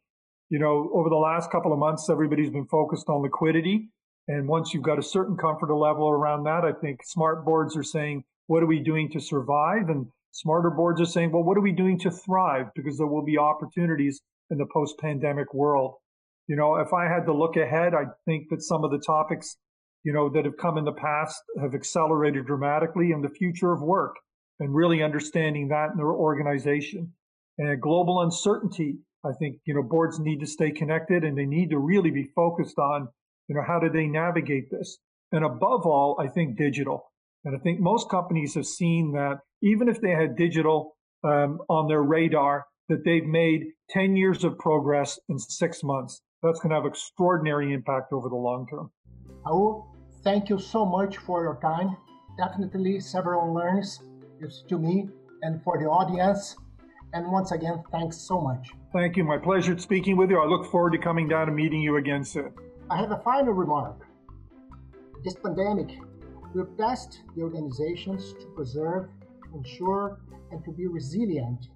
you 0.54 0.60
know, 0.60 0.92
over 0.94 1.10
the 1.10 1.16
last 1.16 1.50
couple 1.50 1.74
of 1.74 1.80
months, 1.80 2.12
everybody's 2.12 2.52
been 2.52 2.68
focused 2.68 3.10
on 3.10 3.24
liquidity. 3.24 3.90
And 4.28 4.48
once 4.48 4.72
you've 4.72 4.84
got 4.84 5.00
a 5.00 5.02
certain 5.02 5.36
comfort 5.36 5.74
level 5.74 6.08
around 6.08 6.44
that, 6.44 6.64
I 6.64 6.74
think 6.74 7.00
smart 7.04 7.44
boards 7.44 7.76
are 7.76 7.82
saying, 7.82 8.24
what 8.46 8.62
are 8.62 8.68
we 8.68 8.80
doing 8.80 9.10
to 9.14 9.20
survive? 9.20 9.90
And 9.90 10.06
smarter 10.30 10.70
boards 10.70 11.02
are 11.02 11.08
saying, 11.08 11.32
well, 11.32 11.42
what 11.42 11.58
are 11.58 11.62
we 11.62 11.72
doing 11.72 11.98
to 12.02 12.12
thrive? 12.12 12.68
Because 12.76 13.00
there 13.00 13.08
will 13.08 13.26
be 13.26 13.36
opportunities 13.36 14.22
in 14.52 14.60
the 14.60 14.68
post 14.72 15.00
pandemic 15.00 15.56
world. 15.56 15.96
You 16.46 16.56
know, 16.56 16.76
if 16.76 16.94
I 16.94 17.06
had 17.06 17.26
to 17.26 17.34
look 17.34 17.56
ahead, 17.58 17.96
I 17.96 18.04
think 18.26 18.50
that 18.52 18.62
some 18.62 18.84
of 18.84 18.92
the 18.92 19.00
topics, 19.00 19.58
you 20.04 20.14
know, 20.14 20.30
that 20.30 20.46
have 20.46 20.58
come 20.58 20.78
in 20.78 20.86
the 20.86 20.92
past 20.92 21.42
have 21.60 21.74
accelerated 21.74 22.46
dramatically 22.46 23.10
in 23.10 23.24
the 23.24 23.30
future 23.30 23.72
of 23.72 23.82
work 23.82 24.18
and 24.60 24.76
really 24.76 25.02
understanding 25.02 25.70
that 25.70 25.90
in 25.94 25.98
their 25.98 26.12
organization. 26.12 27.12
And 27.58 27.82
global 27.82 28.22
uncertainty, 28.22 29.00
I 29.26 29.32
think, 29.34 29.58
you 29.66 29.74
know, 29.74 29.84
boards 29.84 30.20
need 30.20 30.40
to 30.42 30.48
stay 30.48 30.72
connected 30.72 31.24
and 31.24 31.38
they 31.38 31.46
need 31.46 31.70
to 31.70 31.80
really 31.80 32.12
be 32.12 32.30
focused 32.36 32.78
on, 32.78 33.08
you 33.48 33.56
know, 33.56 33.64
how 33.66 33.80
do 33.80 33.90
they 33.90 34.08
navigate 34.08 34.70
this? 34.70 34.98
And 35.32 35.46
above 35.46 35.86
all, 35.86 36.18
I 36.20 36.28
think 36.28 36.58
digital. 36.58 37.12
And 37.46 37.56
I 37.56 37.60
think 37.60 37.80
most 37.80 38.10
companies 38.10 38.56
have 38.56 38.66
seen 38.66 39.14
that 39.14 39.40
even 39.62 39.88
if 39.88 40.02
they 40.02 40.12
had 40.12 40.36
digital 40.36 40.96
um, 41.24 41.60
on 41.70 41.88
their 41.88 42.04
radar, 42.04 42.66
that 42.90 43.04
they've 43.06 43.26
made 43.26 43.68
10 43.90 44.16
years 44.16 44.44
of 44.44 44.58
progress 44.58 45.20
in 45.30 45.40
six 45.40 45.84
months. 45.84 46.22
That's 46.42 46.60
going 46.60 46.72
to 46.72 46.76
have 46.76 46.86
extraordinary 46.86 47.74
impact 47.74 48.12
over 48.12 48.28
the 48.28 48.36
long 48.36 48.68
term. 48.70 48.92
Rahul, 49.46 49.86
thank 50.24 50.50
you 50.50 50.60
so 50.60 50.86
much 50.86 51.18
for 51.18 51.44
your 51.44 51.60
time. 51.62 51.96
Definitely 52.38 53.00
several 53.00 53.54
learnings 53.54 54.02
to 54.68 54.78
me 54.78 55.08
and 55.42 55.64
for 55.64 55.80
the 55.80 55.86
audience. 55.86 56.58
And 57.14 57.32
once 57.32 57.52
again, 57.52 57.84
thanks 57.92 58.18
so 58.18 58.42
much. 58.42 58.72
Thank 58.92 59.18
you. 59.18 59.24
My 59.24 59.38
pleasure 59.38 59.78
speaking 59.78 60.18
with 60.18 60.32
you. 60.32 60.40
I 60.40 60.46
look 60.46 60.70
forward 60.72 60.94
to 60.94 60.98
coming 60.98 61.28
down 61.28 61.48
and 61.48 61.56
meeting 61.56 61.82
you 61.82 61.98
again 61.98 62.24
soon. 62.26 62.52
I 62.90 62.98
have 62.98 63.12
a 63.12 63.22
final 63.24 63.54
remark. 63.54 64.08
This 65.24 65.36
pandemic 65.36 65.98
will 66.54 66.68
test 66.78 67.22
the 67.36 67.44
organizations 67.44 68.34
to 68.34 68.46
preserve, 68.56 69.10
ensure, 69.54 70.20
and 70.52 70.64
to 70.66 70.72
be 70.72 70.88
resilient. 70.88 71.68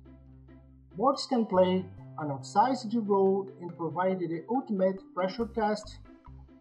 Boards 0.96 1.28
can 1.28 1.46
play 1.46 1.86
an 2.20 2.30
outsized 2.30 2.92
role 3.08 3.48
in 3.62 3.70
providing 3.70 4.30
the 4.30 4.44
ultimate 4.50 5.00
pressure 5.14 5.48
test 5.54 6.00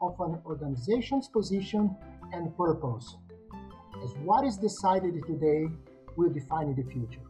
of 0.02 0.14
an 0.20 0.38
organization's 0.44 1.28
position 1.28 1.96
and 2.32 2.54
purpose, 2.58 3.16
as 4.04 4.10
what 4.22 4.44
is 4.44 4.58
decided 4.58 5.14
today 5.26 5.66
will 6.16 6.30
define 6.30 6.74
the 6.74 6.82
future. 6.92 7.22